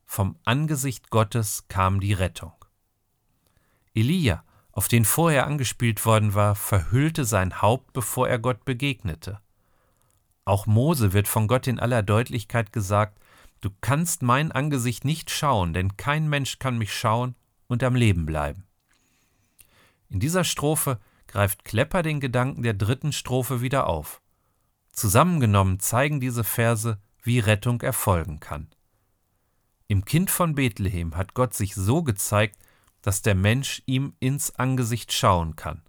vom 0.05 0.37
Angesicht 0.45 1.09
Gottes 1.09 1.67
kam 1.67 1.99
die 1.99 2.13
Rettung. 2.13 2.53
Elia 3.93 4.43
auf 4.77 4.87
den 4.87 5.05
vorher 5.05 5.47
angespielt 5.47 6.05
worden 6.05 6.35
war, 6.35 6.53
verhüllte 6.53 7.25
sein 7.25 7.63
Haupt, 7.63 7.93
bevor 7.93 8.29
er 8.29 8.37
Gott 8.37 8.63
begegnete. 8.63 9.39
Auch 10.45 10.67
Mose 10.67 11.13
wird 11.13 11.27
von 11.27 11.47
Gott 11.47 11.65
in 11.65 11.79
aller 11.79 12.03
Deutlichkeit 12.03 12.71
gesagt, 12.71 13.19
Du 13.59 13.71
kannst 13.81 14.21
mein 14.21 14.51
Angesicht 14.51 15.03
nicht 15.03 15.31
schauen, 15.31 15.73
denn 15.73 15.97
kein 15.97 16.29
Mensch 16.29 16.59
kann 16.59 16.77
mich 16.77 16.93
schauen 16.93 17.33
und 17.65 17.81
am 17.81 17.95
Leben 17.95 18.27
bleiben. 18.27 18.67
In 20.09 20.19
dieser 20.19 20.43
Strophe 20.43 20.99
greift 21.25 21.65
Klepper 21.65 22.03
den 22.03 22.19
Gedanken 22.19 22.61
der 22.61 22.75
dritten 22.75 23.13
Strophe 23.13 23.61
wieder 23.61 23.87
auf. 23.87 24.21
Zusammengenommen 24.91 25.79
zeigen 25.79 26.19
diese 26.19 26.43
Verse, 26.43 26.99
wie 27.23 27.39
Rettung 27.39 27.81
erfolgen 27.81 28.39
kann. 28.39 28.67
Im 29.87 30.05
Kind 30.05 30.29
von 30.29 30.53
Bethlehem 30.53 31.17
hat 31.17 31.33
Gott 31.33 31.55
sich 31.55 31.73
so 31.73 32.03
gezeigt, 32.03 32.59
dass 33.07 33.21
der 33.21 33.35
Mensch 33.35 33.81
ihm 33.85 34.17
ins 34.19 34.53
Angesicht 34.55 35.13
schauen 35.13 35.55
kann. 35.55 35.81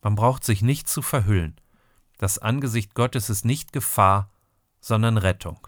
Man 0.00 0.14
braucht 0.14 0.44
sich 0.44 0.62
nicht 0.62 0.88
zu 0.88 1.02
verhüllen. 1.02 1.56
Das 2.18 2.38
Angesicht 2.38 2.94
Gottes 2.94 3.30
ist 3.30 3.44
nicht 3.44 3.72
Gefahr, 3.72 4.30
sondern 4.78 5.18
Rettung. 5.18 5.66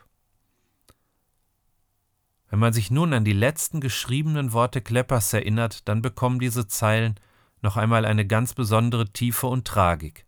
Wenn 2.49 2.61
man 2.61 2.73
sich 2.73 2.93
nun 2.93 3.13
an 3.13 3.25
die 3.25 3.33
letzten 3.33 3.81
geschriebenen 3.81 4.53
Worte 4.53 4.81
Kleppers 4.81 5.33
erinnert, 5.33 5.89
dann 5.89 6.01
bekommen 6.01 6.39
diese 6.39 6.69
Zeilen 6.69 7.19
noch 7.61 7.77
einmal 7.77 8.05
eine 8.05 8.25
ganz 8.25 8.55
besondere 8.55 9.13
Tiefe 9.13 9.49
und 9.49 9.67
Tragik. 9.67 10.27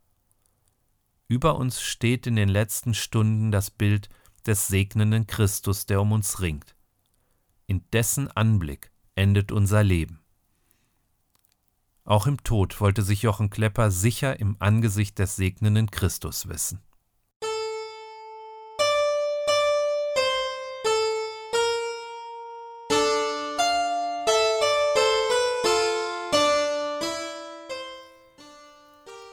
Über 1.29 1.59
uns 1.59 1.81
steht 1.81 2.27
in 2.27 2.35
den 2.35 2.49
letzten 2.49 2.93
Stunden 2.93 3.53
das 3.53 3.71
Bild 3.71 4.09
des 4.47 4.67
segnenden 4.67 5.29
Christus, 5.29 5.87
der 5.87 6.01
um 6.01 6.11
uns 6.11 6.41
ringt. 6.41 6.75
In 7.69 7.89
dessen 7.93 8.27
Anblick 8.33 8.91
endet 9.15 9.53
unser 9.53 9.85
Leben. 9.85 10.26
Auch 12.07 12.29
im 12.29 12.41
Tod 12.45 12.81
wollte 12.81 13.03
sich 13.03 13.23
Jochen 13.23 13.51
Klepper 13.51 13.91
sicher 13.91 14.39
im 14.39 14.55
Angesicht 14.61 15.19
des 15.19 15.35
segnenden 15.35 15.91
Christus 15.91 16.49
wissen. 16.49 16.81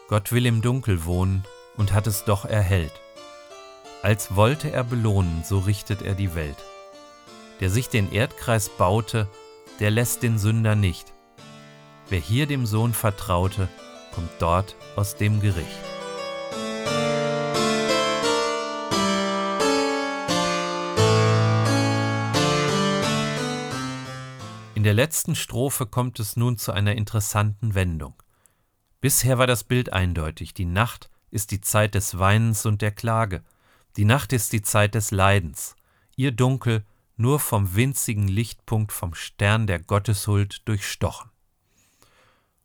Gott 0.08 0.32
will 0.32 0.48
im 0.48 0.64
Dunkel 0.64 1.06
wohnen 1.06 1.44
und 1.78 1.94
hat 1.94 2.08
es 2.08 2.26
doch 2.26 2.44
erhellt. 2.44 2.94
Als 4.02 4.36
wollte 4.36 4.72
er 4.72 4.84
belohnen, 4.84 5.44
so 5.44 5.60
richtet 5.60 6.02
er 6.02 6.16
die 6.16 6.34
Welt. 6.34 6.58
der 7.60 7.70
sich 7.70 7.88
den 7.88 8.12
Erdkreis 8.12 8.68
baute, 8.68 9.30
der 9.80 9.92
lässt 9.92 10.24
den 10.24 10.40
Sünder 10.40 10.76
nicht. 10.76 11.14
Wer 12.14 12.22
hier 12.22 12.46
dem 12.46 12.68
Sohn 12.68 12.94
vertraute, 12.94 13.68
kommt 14.14 14.30
dort 14.38 14.76
aus 14.96 15.16
dem 15.16 15.40
Gericht. 15.40 15.66
In 24.76 24.84
der 24.84 24.94
letzten 24.94 25.34
Strophe 25.34 25.88
kommt 25.88 26.20
es 26.20 26.36
nun 26.36 26.60
zu 26.60 26.72
einer 26.72 26.94
interessanten 26.94 27.74
Wendung. 27.74 28.14
Bisher 29.02 29.40
war 29.40 29.48
das 29.48 29.64
Bild 29.64 29.92
eindeutig. 29.92 30.54
Die 30.54 30.66
Nacht 30.66 31.10
ist 31.32 31.50
die 31.50 31.62
Zeit 31.62 31.96
des 31.96 32.20
Weinens 32.20 32.68
und 32.68 32.84
der 32.84 32.92
Klage. 32.92 33.44
Die 33.98 34.06
Nacht 34.06 34.34
ist 34.34 34.54
die 34.54 34.62
Zeit 34.62 34.94
des 34.94 35.10
Leidens. 35.10 35.76
Ihr 36.16 36.32
Dunkel 36.32 36.86
nur 37.18 37.40
vom 37.40 37.74
winzigen 37.74 38.28
Lichtpunkt 38.28 38.92
vom 38.92 39.16
Stern 39.16 39.66
der 39.66 39.80
Gotteshuld 39.80 40.62
durchstochen. 40.68 41.33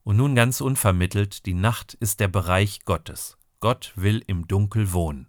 Und 0.09 0.17
nun 0.17 0.35
ganz 0.35 0.63
unvermittelt, 0.63 1.45
die 1.45 1.53
Nacht 1.53 1.93
ist 1.93 2.19
der 2.21 2.29
Bereich 2.29 2.87
Gottes. 2.87 3.37
Gott 3.61 3.93
will 3.95 4.25
im 4.27 4.49
Dunkel 4.49 4.95
wohnen. 4.95 5.29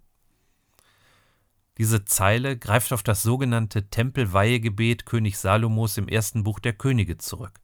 Diese 1.78 2.06
Zeile 2.06 2.58
greift 2.58 2.94
auf 2.94 3.04
das 3.04 3.22
sogenannte 3.22 3.90
Tempelweihegebet 3.90 5.06
König 5.06 5.38
Salomos 5.38 5.98
im 5.98 6.08
ersten 6.08 6.44
Buch 6.44 6.62
der 6.62 6.72
Könige 6.72 7.18
zurück. 7.18 7.60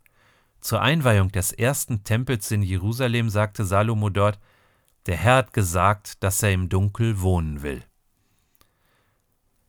Zur 0.60 0.82
Einweihung 0.82 1.32
des 1.32 1.54
ersten 1.54 2.04
Tempels 2.04 2.52
in 2.52 2.62
Jerusalem 2.62 3.30
sagte 3.30 3.64
Salomo 3.64 4.10
dort, 4.10 4.38
der 5.06 5.16
Herr 5.16 5.38
hat 5.38 5.54
gesagt, 5.54 6.22
dass 6.22 6.44
er 6.44 6.52
im 6.52 6.68
Dunkel 6.68 7.22
wohnen 7.22 7.62
will. 7.62 7.86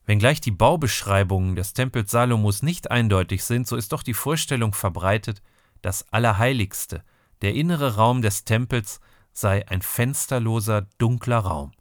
Wenngleich 0.05 0.41
die 0.41 0.51
Baubeschreibungen 0.51 1.55
des 1.55 1.71
Tempels 1.71 2.11
Salomos 2.11 2.61
nicht 2.61 2.91
eindeutig 2.91 3.45
sind, 3.45 3.67
so 3.67 3.77
ist 3.77 3.93
doch 3.93 4.03
die 4.03 4.13
Vorstellung 4.13 4.73
verbreitet, 4.73 5.41
das 5.81 6.11
Allerheiligste, 6.11 7.05
der 7.41 7.53
innere 7.53 7.95
Raum 7.95 8.21
des 8.21 8.45
Tempels, 8.45 8.99
sei 9.33 9.67
ein 9.67 9.81
fensterloser, 9.81 10.87
dunkler 10.97 11.39
Raum. 11.39 11.71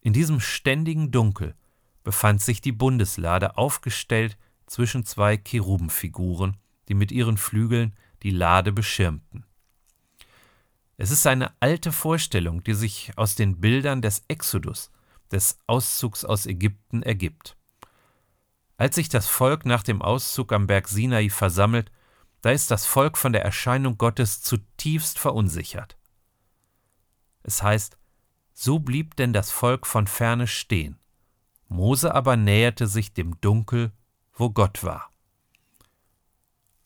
In 0.00 0.12
diesem 0.12 0.40
ständigen 0.40 1.10
Dunkel 1.10 1.54
befand 2.04 2.40
sich 2.40 2.60
die 2.60 2.72
Bundeslade 2.72 3.58
aufgestellt 3.58 4.38
zwischen 4.66 5.04
zwei 5.04 5.36
Cherubenfiguren, 5.36 6.56
die 6.88 6.94
mit 6.94 7.12
ihren 7.12 7.36
Flügeln 7.36 7.94
die 8.22 8.30
Lade 8.30 8.72
beschirmten. 8.72 9.44
Es 10.96 11.10
ist 11.10 11.26
eine 11.26 11.52
alte 11.60 11.92
Vorstellung, 11.92 12.62
die 12.64 12.74
sich 12.74 13.12
aus 13.16 13.34
den 13.34 13.60
Bildern 13.60 14.00
des 14.00 14.24
Exodus, 14.28 14.90
des 15.30 15.58
Auszugs 15.66 16.24
aus 16.24 16.46
Ägypten, 16.46 17.02
ergibt. 17.02 17.56
Als 18.78 18.94
sich 18.94 19.08
das 19.08 19.26
Volk 19.26 19.66
nach 19.66 19.82
dem 19.82 20.00
Auszug 20.00 20.52
am 20.52 20.66
Berg 20.66 20.88
Sinai 20.88 21.28
versammelt, 21.28 21.90
da 22.46 22.52
ist 22.52 22.70
das 22.70 22.86
Volk 22.86 23.18
von 23.18 23.32
der 23.32 23.44
Erscheinung 23.44 23.98
Gottes 23.98 24.40
zutiefst 24.40 25.18
verunsichert. 25.18 25.96
Es 27.42 27.60
heißt, 27.60 27.98
so 28.54 28.78
blieb 28.78 29.16
denn 29.16 29.32
das 29.32 29.50
Volk 29.50 29.84
von 29.84 30.06
ferne 30.06 30.46
stehen, 30.46 30.96
Mose 31.66 32.14
aber 32.14 32.36
näherte 32.36 32.86
sich 32.86 33.12
dem 33.12 33.40
Dunkel, 33.40 33.90
wo 34.32 34.50
Gott 34.50 34.84
war. 34.84 35.10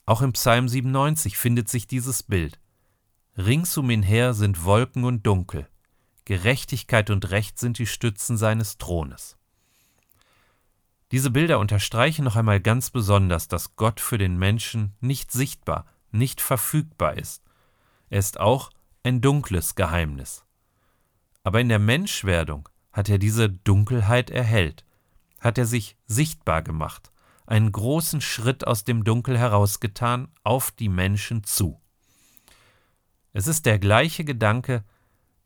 Auch 0.06 0.22
im 0.22 0.32
Psalm 0.32 0.66
97 0.66 1.36
findet 1.36 1.68
sich 1.68 1.86
dieses 1.86 2.22
Bild. 2.22 2.58
Rings 3.36 3.76
um 3.76 3.90
ihn 3.90 4.02
her 4.02 4.32
sind 4.32 4.64
Wolken 4.64 5.04
und 5.04 5.26
Dunkel, 5.26 5.68
Gerechtigkeit 6.24 7.10
und 7.10 7.32
Recht 7.32 7.58
sind 7.58 7.78
die 7.78 7.86
Stützen 7.86 8.38
seines 8.38 8.78
Thrones. 8.78 9.36
Diese 11.12 11.30
Bilder 11.30 11.58
unterstreichen 11.58 12.24
noch 12.24 12.36
einmal 12.36 12.60
ganz 12.60 12.90
besonders, 12.90 13.48
dass 13.48 13.74
Gott 13.74 14.00
für 14.00 14.18
den 14.18 14.38
Menschen 14.38 14.94
nicht 15.00 15.32
sichtbar, 15.32 15.86
nicht 16.12 16.40
verfügbar 16.40 17.16
ist. 17.16 17.42
Er 18.10 18.20
ist 18.20 18.38
auch 18.38 18.70
ein 19.02 19.20
dunkles 19.20 19.74
Geheimnis. 19.74 20.44
Aber 21.42 21.60
in 21.60 21.68
der 21.68 21.78
Menschwerdung 21.78 22.68
hat 22.92 23.08
er 23.08 23.18
diese 23.18 23.48
Dunkelheit 23.48 24.30
erhellt, 24.30 24.84
hat 25.40 25.58
er 25.58 25.66
sich 25.66 25.96
sichtbar 26.06 26.62
gemacht, 26.62 27.10
einen 27.46 27.72
großen 27.72 28.20
Schritt 28.20 28.66
aus 28.66 28.84
dem 28.84 29.04
Dunkel 29.04 29.38
herausgetan 29.38 30.28
auf 30.44 30.70
die 30.70 30.88
Menschen 30.88 31.42
zu. 31.42 31.80
Es 33.32 33.46
ist 33.46 33.66
der 33.66 33.78
gleiche 33.78 34.24
Gedanke, 34.24 34.84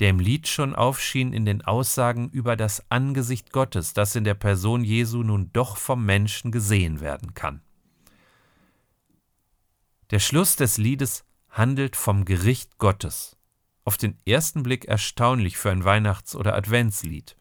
der 0.01 0.11
im 0.11 0.19
Lied 0.19 0.49
schon 0.49 0.75
aufschien 0.75 1.33
in 1.33 1.45
den 1.45 1.63
Aussagen 1.63 2.29
über 2.31 2.57
das 2.57 2.91
Angesicht 2.91 3.53
Gottes, 3.53 3.93
das 3.95 4.17
in 4.17 4.25
der 4.25 4.35
Person 4.35 4.83
Jesu 4.83 5.23
nun 5.23 5.53
doch 5.53 5.77
vom 5.77 6.05
Menschen 6.05 6.51
gesehen 6.51 7.01
werden 7.01 7.35
kann. 7.35 7.63
Der 10.11 10.19
Schluss 10.19 10.57
des 10.57 10.79
Liedes 10.79 11.25
handelt 11.49 11.97
vom 11.97 12.25
Gericht 12.25 12.79
Gottes, 12.79 13.37
auf 13.85 13.97
den 13.97 14.19
ersten 14.27 14.63
Blick 14.63 14.85
erstaunlich 14.87 15.57
für 15.57 15.71
ein 15.71 15.85
Weihnachts- 15.85 16.35
oder 16.35 16.55
Adventslied. 16.55 17.37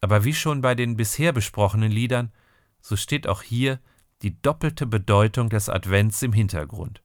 Aber 0.00 0.24
wie 0.24 0.34
schon 0.34 0.60
bei 0.62 0.74
den 0.74 0.96
bisher 0.96 1.32
besprochenen 1.32 1.90
Liedern, 1.90 2.32
so 2.80 2.96
steht 2.96 3.26
auch 3.26 3.42
hier 3.42 3.80
die 4.22 4.40
doppelte 4.40 4.86
Bedeutung 4.86 5.48
des 5.48 5.68
Advents 5.68 6.22
im 6.22 6.32
Hintergrund. 6.32 7.02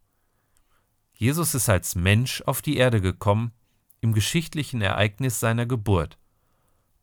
Jesus 1.13 1.55
ist 1.55 1.69
als 1.69 1.95
Mensch 1.95 2.41
auf 2.41 2.62
die 2.62 2.77
Erde 2.77 3.01
gekommen, 3.01 3.51
im 4.01 4.13
geschichtlichen 4.13 4.81
Ereignis 4.81 5.39
seiner 5.39 5.65
Geburt. 5.65 6.17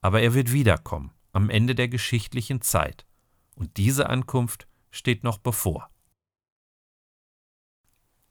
Aber 0.01 0.21
er 0.21 0.35
wird 0.35 0.53
wiederkommen, 0.53 1.13
am 1.33 1.51
Ende 1.51 1.75
der 1.75 1.89
geschichtlichen 1.89 2.61
Zeit. 2.61 3.07
Und 3.55 3.77
diese 3.77 4.09
Ankunft 4.09 4.67
steht 4.91 5.25
noch 5.25 5.39
bevor. 5.39 5.89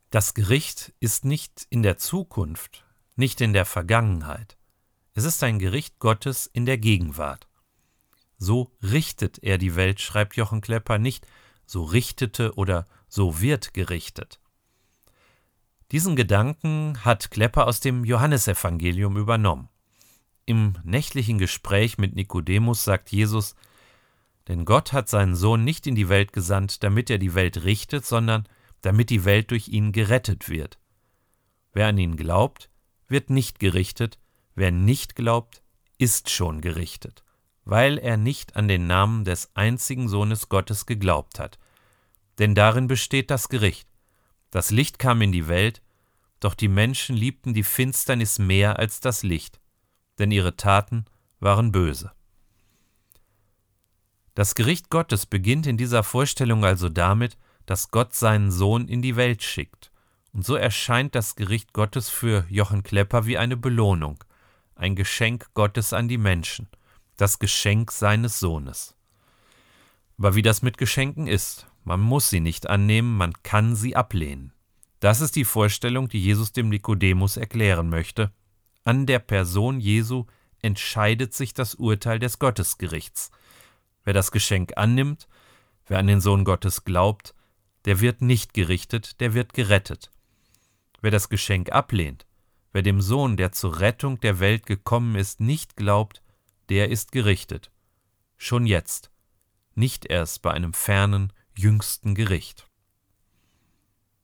Das 0.10 0.34
Gericht 0.34 0.93
ist 1.00 1.24
nicht 1.24 1.67
in 1.69 1.84
der 1.84 1.97
Zukunft, 1.97 2.86
nicht 3.15 3.39
in 3.39 3.54
der 3.54 3.65
Vergangenheit. 3.65 4.58
Es 5.13 5.24
ist 5.24 5.41
ein 5.43 5.58
Gericht 5.58 6.00
Gottes 6.00 6.47
in 6.47 6.65
der 6.65 6.78
Gegenwart. 6.78 7.47
So 8.38 8.74
richtet 8.82 9.41
er 9.41 9.58
die 9.58 9.76
Welt, 9.76 10.02
schreibt 10.02 10.36
Jochen 10.36 10.60
Klepper, 10.60 10.97
nicht 10.97 11.28
so 11.65 11.84
richtete 11.84 12.56
oder 12.56 12.86
so 13.08 13.39
wird 13.39 13.74
gerichtet. 13.74 14.40
Diesen 15.91 16.15
Gedanken 16.15 17.04
hat 17.04 17.32
Klepper 17.32 17.67
aus 17.67 17.82
dem 17.82 18.06
Johannesevangelium 18.06 19.17
übernommen. 19.17 19.67
Im 20.45 20.75
nächtlichen 20.84 21.38
Gespräch 21.38 21.97
mit 21.97 22.15
Nikodemus 22.15 22.86
sagt 22.86 23.12
Jesus, 23.12 23.56
denn 24.47 24.63
Gott 24.63 24.93
hat 24.93 25.10
seinen 25.10 25.36
Sohn 25.36 25.65
nicht 25.65 25.88
in 25.88 25.95
die 25.95 26.08
Welt 26.08 26.32
gesandt, 26.32 26.84
damit 26.84 27.10
er 27.10 27.17
die 27.17 27.36
Welt 27.36 27.63
richtet, 27.63 28.06
sondern 28.06 28.47
damit 28.82 29.10
die 29.10 29.25
Welt 29.25 29.51
durch 29.51 29.67
ihn 29.67 29.91
gerettet 29.91 30.47
wird. 30.47 30.80
Wer 31.73 31.88
an 31.88 31.97
ihn 31.97 32.15
glaubt, 32.15 32.69
wird 33.08 33.30
nicht 33.30 33.60
gerichtet, 33.60 34.17
wer 34.56 34.71
nicht 34.71 35.15
glaubt, 35.15 35.62
ist 35.97 36.30
schon 36.30 36.62
gerichtet, 36.62 37.23
weil 37.65 37.97
er 37.97 38.15
nicht 38.15 38.56
an 38.56 38.69
den 38.69 38.88
Namen 38.88 39.25
des 39.25 39.51
einzigen 39.56 40.08
Sohnes 40.08 40.47
Gottes 40.47 40.86
geglaubt 40.86 41.38
hat. 41.38 41.60
Denn 42.39 42.56
darin 42.56 42.88
besteht 42.88 43.30
das 43.30 43.49
Gericht. 43.49 43.90
Das 44.52 44.70
Licht 44.70 45.00
kam 45.00 45.22
in 45.22 45.32
die 45.32 45.48
Welt, 45.48 45.82
doch 46.42 46.54
die 46.54 46.68
Menschen 46.68 47.16
liebten 47.16 47.54
die 47.54 47.64
Finsternis 47.64 48.38
mehr 48.38 48.78
als 48.78 48.99
das 48.99 49.24
Licht, 49.24 49.60
denn 50.20 50.32
ihre 50.32 50.58
Taten 50.58 51.06
waren 51.39 51.72
böse. 51.72 52.12
Das 54.36 54.56
Gericht 54.56 54.89
Gottes 54.89 55.26
beginnt 55.26 55.68
in 55.68 55.78
dieser 55.78 56.04
Vorstellung 56.04 56.66
also 56.66 56.89
damit, 56.89 57.38
dass 57.66 57.91
Gott 57.91 58.14
seinen 58.14 58.52
Sohn 58.52 58.88
in 58.88 59.02
die 59.02 59.16
Welt 59.16 59.43
schickt. 59.43 59.91
Und 60.34 60.45
so 60.45 60.56
erscheint 60.56 61.16
das 61.16 61.36
Gericht 61.36 61.74
Gottes 61.74 62.10
für 62.10 62.45
Jochen 62.49 62.84
Klepper 62.84 63.26
wie 63.26 63.38
eine 63.38 63.58
Belohnung, 63.58 64.24
ein 64.76 64.95
Geschenk 64.95 65.54
Gottes 65.54 65.93
an 65.93 66.08
die 66.08 66.18
Menschen, 66.18 66.70
das 67.18 67.39
Geschenk 67.39 67.91
seines 67.91 68.39
Sohnes. 68.39 68.95
Aber 70.18 70.36
wie 70.36 70.41
das 70.41 70.62
mit 70.62 70.78
Geschenken 70.78 71.28
ist, 71.28 71.68
man 71.84 71.99
muss 71.99 72.29
sie 72.29 72.39
nicht 72.39 72.69
annehmen, 72.69 73.17
man 73.17 73.34
kann 73.43 73.75
sie 73.75 73.95
ablehnen. 73.95 74.53
Das 74.99 75.19
ist 75.19 75.36
die 75.36 75.45
Vorstellung, 75.45 76.09
die 76.09 76.21
Jesus 76.21 76.51
dem 76.51 76.69
Nikodemus 76.69 77.38
erklären 77.38 77.89
möchte. 77.89 78.32
An 78.84 79.05
der 79.05 79.19
Person 79.19 79.79
Jesu 79.79 80.25
entscheidet 80.61 81.34
sich 81.34 81.53
das 81.53 81.75
Urteil 81.75 82.19
des 82.19 82.39
Gottesgerichts. 82.39 83.32
Wer 84.03 84.13
das 84.13 84.32
Geschenk 84.32 84.73
annimmt, 84.77 85.27
wer 85.88 85.99
an 85.99 86.07
den 86.07 86.21
Sohn 86.21 86.43
Gottes 86.43 86.84
glaubt, 86.84 87.34
der 87.86 87.99
wird 87.99 88.21
nicht 88.21 88.53
gerichtet, 88.53 89.19
der 89.19 89.34
wird 89.34 89.53
gerettet. 89.53 90.11
Wer 91.01 91.11
das 91.11 91.29
Geschenk 91.29 91.71
ablehnt, 91.71 92.27
wer 92.71 92.84
dem 92.84 93.01
Sohn, 93.01 93.38
der 93.38 93.51
zur 93.51 93.79
Rettung 93.79 94.19
der 94.19 94.39
Welt 94.39 94.67
gekommen 94.67 95.15
ist, 95.15 95.39
nicht 95.39 95.75
glaubt, 95.75 96.21
der 96.69 96.89
ist 96.89 97.11
gerichtet. 97.11 97.71
Schon 98.38 98.67
jetzt, 98.67 99.11
nicht 99.73 100.05
erst 100.05 100.43
bei 100.43 100.51
einem 100.51 100.73
fernen, 100.73 101.34
jüngsten 101.58 102.16
Gericht. 102.16 102.68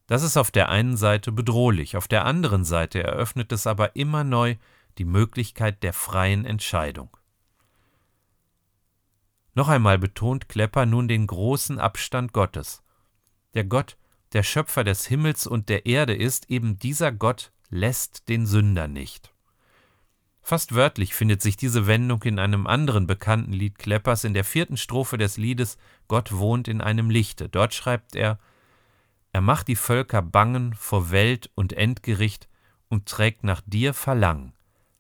Das 0.08 0.24
ist 0.24 0.38
auf 0.38 0.52
der 0.52 0.70
einen 0.70 0.96
Seite 0.96 1.32
bedrohlich, 1.32 1.98
auf 1.98 2.08
der 2.08 2.26
anderen 2.26 2.64
Seite 2.64 3.04
eröffnet 3.04 3.52
es 3.52 3.68
aber 3.68 3.96
immer 3.96 4.24
neu 4.24 4.56
die 4.98 5.06
Möglichkeit 5.06 5.84
der 5.84 5.94
freien 5.94 6.46
Entscheidung. 6.46 7.16
Noch 9.54 9.68
einmal 9.70 9.98
betont 9.98 10.50
Klepper 10.50 10.86
nun 10.86 11.08
den 11.08 11.28
großen 11.28 11.80
Abstand 11.80 12.32
Gottes. 12.32 12.84
Der 13.54 13.64
Gott, 13.64 13.98
der 14.34 14.44
Schöpfer 14.44 14.84
des 14.84 15.06
Himmels 15.08 15.48
und 15.48 15.68
der 15.68 15.86
Erde 15.86 16.14
ist, 16.16 16.50
eben 16.50 16.78
dieser 16.78 17.12
Gott 17.12 17.52
lässt 17.70 18.30
den 18.30 18.46
Sünder 18.46 18.88
nicht. 18.88 19.34
Fast 20.48 20.74
wörtlich 20.74 21.14
findet 21.14 21.42
sich 21.42 21.58
diese 21.58 21.88
Wendung 21.88 22.24
in 22.24 22.40
einem 22.40 22.68
anderen 22.68 23.06
bekannten 23.06 23.52
Lied 23.52 23.78
Kleppers 23.78 24.24
in 24.24 24.34
der 24.34 24.46
vierten 24.46 24.78
Strophe 24.78 25.18
des 25.18 25.36
Liedes 25.36 25.78
Gott 26.08 26.32
wohnt 26.32 26.70
in 26.70 26.80
einem 26.80 27.10
Lichte. 27.10 27.50
Dort 27.50 27.74
schreibt 27.74 28.16
er 28.16 28.40
Er 29.34 29.42
macht 29.42 29.68
die 29.68 29.76
Völker 29.76 30.22
bangen 30.22 30.74
vor 30.74 31.12
Welt 31.12 31.52
und 31.56 31.74
Endgericht 31.74 32.48
und 32.88 33.08
trägt 33.08 33.44
nach 33.44 33.62
dir 33.66 33.94
Verlangen, 33.94 34.54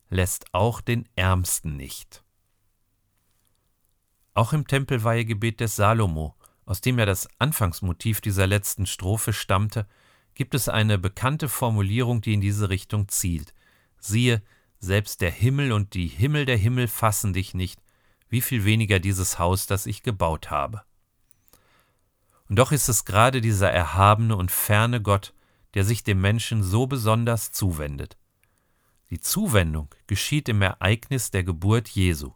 lässt 0.09 0.53
auch 0.53 0.81
den 0.81 1.07
Ärmsten 1.15 1.77
nicht. 1.77 2.25
Auch 4.33 4.51
im 4.51 4.67
Tempelweihegebet 4.67 5.61
des 5.61 5.77
Salomo, 5.77 6.35
aus 6.65 6.81
dem 6.81 6.99
ja 6.99 7.05
das 7.05 7.29
Anfangsmotiv 7.39 8.19
dieser 8.19 8.47
letzten 8.47 8.85
Strophe 8.85 9.31
stammte, 9.31 9.87
gibt 10.35 10.55
es 10.55 10.67
eine 10.67 10.97
bekannte 10.97 11.47
Formulierung, 11.47 12.19
die 12.19 12.33
in 12.33 12.41
diese 12.41 12.69
Richtung 12.69 13.07
zielt. 13.07 13.53
Siehe, 13.97 14.41
selbst 14.79 15.21
der 15.21 15.31
Himmel 15.31 15.71
und 15.71 15.93
die 15.93 16.07
Himmel 16.07 16.45
der 16.45 16.57
Himmel 16.57 16.87
fassen 16.87 17.33
dich 17.33 17.53
nicht, 17.53 17.81
wie 18.29 18.41
viel 18.41 18.65
weniger 18.65 18.99
dieses 18.99 19.39
Haus, 19.39 19.67
das 19.67 19.85
ich 19.85 20.03
gebaut 20.03 20.51
habe. 20.51 20.83
Und 22.49 22.57
doch 22.57 22.71
ist 22.71 22.87
es 22.87 23.05
gerade 23.05 23.41
dieser 23.41 23.71
erhabene 23.71 24.35
und 24.35 24.51
ferne 24.51 25.01
Gott, 25.01 25.33
der 25.73 25.83
sich 25.83 26.03
dem 26.03 26.21
Menschen 26.21 26.63
so 26.63 26.87
besonders 26.87 27.51
zuwendet. 27.51 28.17
Die 29.09 29.19
Zuwendung 29.19 29.93
geschieht 30.07 30.49
im 30.49 30.61
Ereignis 30.61 31.31
der 31.31 31.43
Geburt 31.43 31.87
Jesu. 31.89 32.33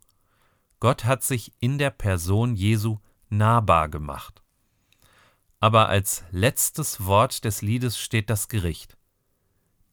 Gott 0.79 1.05
hat 1.05 1.23
sich 1.23 1.53
in 1.59 1.77
der 1.77 1.91
Person 1.91 2.55
Jesu 2.55 2.99
nahbar 3.29 3.89
gemacht. 3.89 4.41
Aber 5.59 5.89
als 5.89 6.23
letztes 6.31 7.05
Wort 7.05 7.45
des 7.45 7.61
Liedes 7.61 7.99
steht 7.99 8.29
das 8.29 8.47
Gericht. 8.47 8.97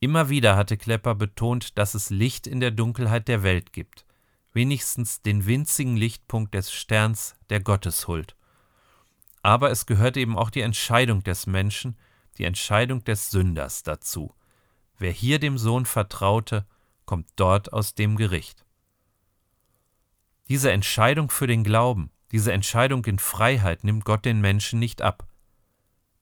Immer 0.00 0.28
wieder 0.28 0.56
hatte 0.56 0.76
Klepper 0.76 1.14
betont, 1.14 1.76
dass 1.76 1.94
es 1.94 2.10
Licht 2.10 2.46
in 2.46 2.60
der 2.60 2.70
Dunkelheit 2.70 3.26
der 3.26 3.42
Welt 3.42 3.72
gibt, 3.72 4.06
wenigstens 4.52 5.22
den 5.22 5.46
winzigen 5.46 5.96
Lichtpunkt 5.96 6.54
des 6.54 6.72
Sterns 6.72 7.34
der 7.50 7.60
Gotteshuld. 7.60 8.36
Aber 9.42 9.70
es 9.70 9.86
gehört 9.86 10.16
eben 10.16 10.38
auch 10.38 10.50
die 10.50 10.60
Entscheidung 10.60 11.24
des 11.24 11.46
Menschen, 11.46 11.96
die 12.38 12.44
Entscheidung 12.44 13.02
des 13.04 13.30
Sünders 13.30 13.82
dazu. 13.82 14.34
Wer 14.98 15.10
hier 15.10 15.38
dem 15.38 15.58
Sohn 15.58 15.84
vertraute, 15.86 16.66
kommt 17.04 17.28
dort 17.36 17.72
aus 17.72 17.94
dem 17.94 18.16
Gericht. 18.16 18.64
Diese 20.48 20.70
Entscheidung 20.70 21.30
für 21.30 21.46
den 21.46 21.64
Glauben, 21.64 22.10
diese 22.30 22.52
Entscheidung 22.52 23.04
in 23.04 23.18
Freiheit 23.18 23.84
nimmt 23.84 24.04
Gott 24.04 24.24
den 24.24 24.40
Menschen 24.40 24.78
nicht 24.78 25.02
ab. 25.02 25.26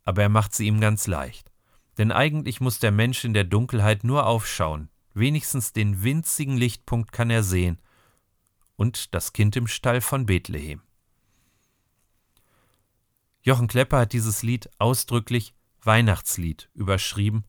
Aber 0.04 0.22
er 0.22 0.28
macht 0.28 0.54
sie 0.54 0.66
ihm 0.66 0.80
ganz 0.80 1.06
leicht. 1.06 1.50
Denn 1.98 2.12
eigentlich 2.12 2.60
muss 2.60 2.78
der 2.78 2.92
Mensch 2.92 3.24
in 3.24 3.34
der 3.34 3.44
Dunkelheit 3.44 4.04
nur 4.04 4.26
aufschauen, 4.26 4.90
wenigstens 5.14 5.72
den 5.72 6.02
winzigen 6.02 6.56
Lichtpunkt 6.56 7.12
kann 7.12 7.30
er 7.30 7.42
sehen, 7.42 7.78
und 8.76 9.14
das 9.14 9.32
Kind 9.32 9.56
im 9.56 9.66
Stall 9.66 10.00
von 10.00 10.26
Bethlehem. 10.26 10.82
Jochen 13.42 13.68
Klepper 13.68 14.00
hat 14.00 14.12
dieses 14.12 14.42
Lied 14.42 14.68
ausdrücklich 14.78 15.54
Weihnachtslied 15.82 16.68
überschrieben. 16.74 17.44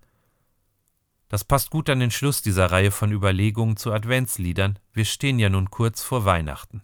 Das 1.28 1.44
passt 1.44 1.72
gut 1.72 1.90
an 1.90 2.00
den 2.00 2.12
Schluss 2.12 2.42
dieser 2.42 2.72
Reihe 2.72 2.92
von 2.92 3.12
Überlegungen 3.12 3.76
zu 3.76 3.92
Adventsliedern. 3.92 4.80
Wir 4.94 5.06
stehen 5.06 5.40
ja 5.40 5.50
nun 5.50 5.72
kurz 5.72 6.04
vor 6.04 6.24
Weihnachten. 6.24 6.84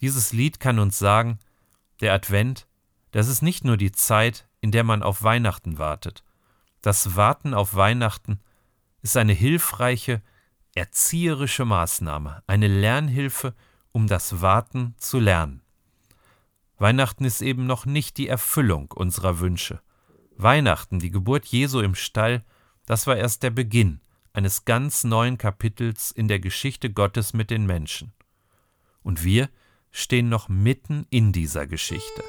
Dieses 0.00 0.32
Lied 0.32 0.58
kann 0.58 0.78
uns 0.78 0.98
sagen, 0.98 1.38
der 2.00 2.12
Advent, 2.14 2.66
das 3.12 3.28
ist 3.28 3.42
nicht 3.42 3.64
nur 3.64 3.76
die 3.76 3.92
Zeit, 3.92 4.48
in 4.64 4.70
der 4.70 4.82
man 4.82 5.02
auf 5.02 5.22
Weihnachten 5.22 5.76
wartet. 5.76 6.24
Das 6.80 7.16
Warten 7.16 7.52
auf 7.52 7.74
Weihnachten 7.74 8.40
ist 9.02 9.14
eine 9.18 9.34
hilfreiche, 9.34 10.22
erzieherische 10.74 11.66
Maßnahme, 11.66 12.42
eine 12.46 12.68
Lernhilfe, 12.68 13.54
um 13.92 14.06
das 14.06 14.40
Warten 14.40 14.94
zu 14.96 15.20
lernen. 15.20 15.60
Weihnachten 16.78 17.26
ist 17.26 17.42
eben 17.42 17.66
noch 17.66 17.84
nicht 17.84 18.16
die 18.16 18.26
Erfüllung 18.26 18.90
unserer 18.92 19.38
Wünsche. 19.38 19.82
Weihnachten, 20.34 20.98
die 20.98 21.10
Geburt 21.10 21.44
Jesu 21.44 21.80
im 21.80 21.94
Stall, 21.94 22.42
das 22.86 23.06
war 23.06 23.18
erst 23.18 23.42
der 23.42 23.50
Beginn 23.50 24.00
eines 24.32 24.64
ganz 24.64 25.04
neuen 25.04 25.36
Kapitels 25.36 26.10
in 26.10 26.26
der 26.26 26.40
Geschichte 26.40 26.90
Gottes 26.90 27.34
mit 27.34 27.50
den 27.50 27.66
Menschen. 27.66 28.14
Und 29.02 29.24
wir 29.24 29.50
stehen 29.90 30.30
noch 30.30 30.48
mitten 30.48 31.06
in 31.10 31.32
dieser 31.32 31.66
Geschichte. 31.66 32.24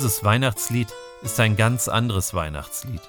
Dieses 0.00 0.24
Weihnachtslied 0.24 0.88
ist 1.20 1.38
ein 1.40 1.56
ganz 1.58 1.86
anderes 1.86 2.32
Weihnachtslied. 2.32 3.02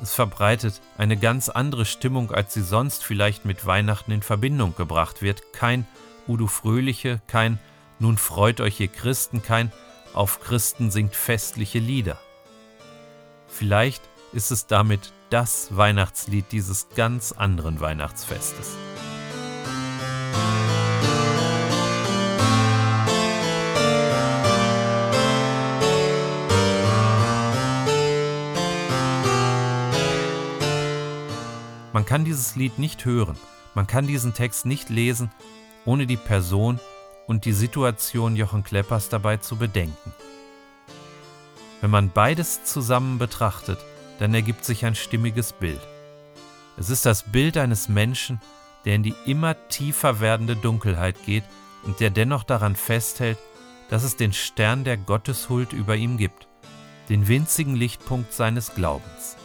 Es 0.00 0.14
verbreitet 0.14 0.80
eine 0.96 1.18
ganz 1.18 1.50
andere 1.50 1.84
Stimmung, 1.84 2.30
als 2.30 2.54
sie 2.54 2.62
sonst 2.62 3.04
vielleicht 3.04 3.44
mit 3.44 3.66
Weihnachten 3.66 4.12
in 4.12 4.22
Verbindung 4.22 4.74
gebracht 4.74 5.20
wird. 5.20 5.52
Kein 5.52 5.86
Udo 6.26 6.46
Fröhliche, 6.46 7.20
kein 7.26 7.58
Nun 7.98 8.16
freut 8.16 8.62
euch 8.62 8.80
ihr 8.80 8.88
Christen, 8.88 9.42
kein 9.42 9.70
Auf 10.14 10.40
Christen 10.40 10.90
singt 10.90 11.14
festliche 11.14 11.80
Lieder. 11.80 12.18
Vielleicht 13.46 14.02
ist 14.32 14.50
es 14.50 14.66
damit 14.66 15.12
das 15.28 15.76
Weihnachtslied 15.76 16.46
dieses 16.50 16.88
ganz 16.96 17.32
anderen 17.32 17.78
Weihnachtsfestes. 17.80 18.78
Kann 32.08 32.24
dieses 32.24 32.56
Lied 32.56 32.78
nicht 32.78 33.04
hören, 33.04 33.36
man 33.74 33.86
kann 33.86 34.06
diesen 34.06 34.32
Text 34.32 34.64
nicht 34.64 34.88
lesen, 34.88 35.30
ohne 35.84 36.06
die 36.06 36.16
Person 36.16 36.80
und 37.26 37.44
die 37.44 37.52
Situation 37.52 38.34
Jochen 38.34 38.64
Kleppers 38.64 39.10
dabei 39.10 39.36
zu 39.36 39.56
bedenken. 39.56 40.14
Wenn 41.82 41.90
man 41.90 42.10
beides 42.10 42.64
zusammen 42.64 43.18
betrachtet, 43.18 43.78
dann 44.18 44.32
ergibt 44.32 44.64
sich 44.64 44.86
ein 44.86 44.94
stimmiges 44.94 45.52
Bild. 45.52 45.82
Es 46.78 46.88
ist 46.88 47.04
das 47.04 47.24
Bild 47.24 47.58
eines 47.58 47.90
Menschen, 47.90 48.40
der 48.86 48.94
in 48.94 49.02
die 49.02 49.14
immer 49.26 49.68
tiefer 49.68 50.18
werdende 50.18 50.56
Dunkelheit 50.56 51.22
geht 51.26 51.44
und 51.84 52.00
der 52.00 52.08
dennoch 52.08 52.44
daran 52.44 52.74
festhält, 52.74 53.36
dass 53.90 54.02
es 54.02 54.16
den 54.16 54.32
Stern 54.32 54.82
der 54.82 54.96
Gotteshuld 54.96 55.74
über 55.74 55.94
ihm 55.94 56.16
gibt, 56.16 56.48
den 57.10 57.28
winzigen 57.28 57.76
Lichtpunkt 57.76 58.32
seines 58.32 58.74
Glaubens. 58.74 59.36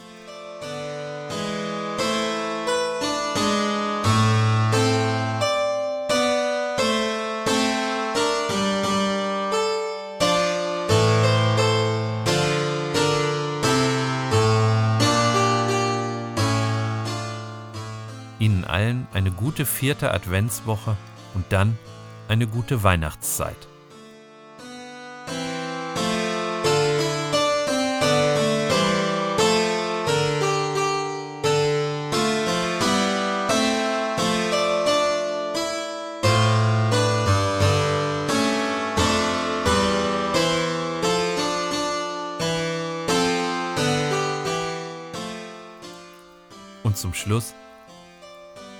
Gute 19.54 19.66
vierte 19.66 20.12
Adventswoche 20.12 20.96
und 21.34 21.44
dann 21.50 21.78
eine 22.26 22.48
gute 22.48 22.82
Weihnachtszeit. 22.82 23.68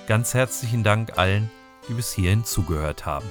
Ganz 0.07 0.35
herzlichen 0.35 0.83
Dank 0.83 1.17
allen, 1.17 1.49
die 1.89 1.93
bis 1.93 2.13
hierhin 2.13 2.45
zugehört 2.45 3.07
haben. 3.07 3.25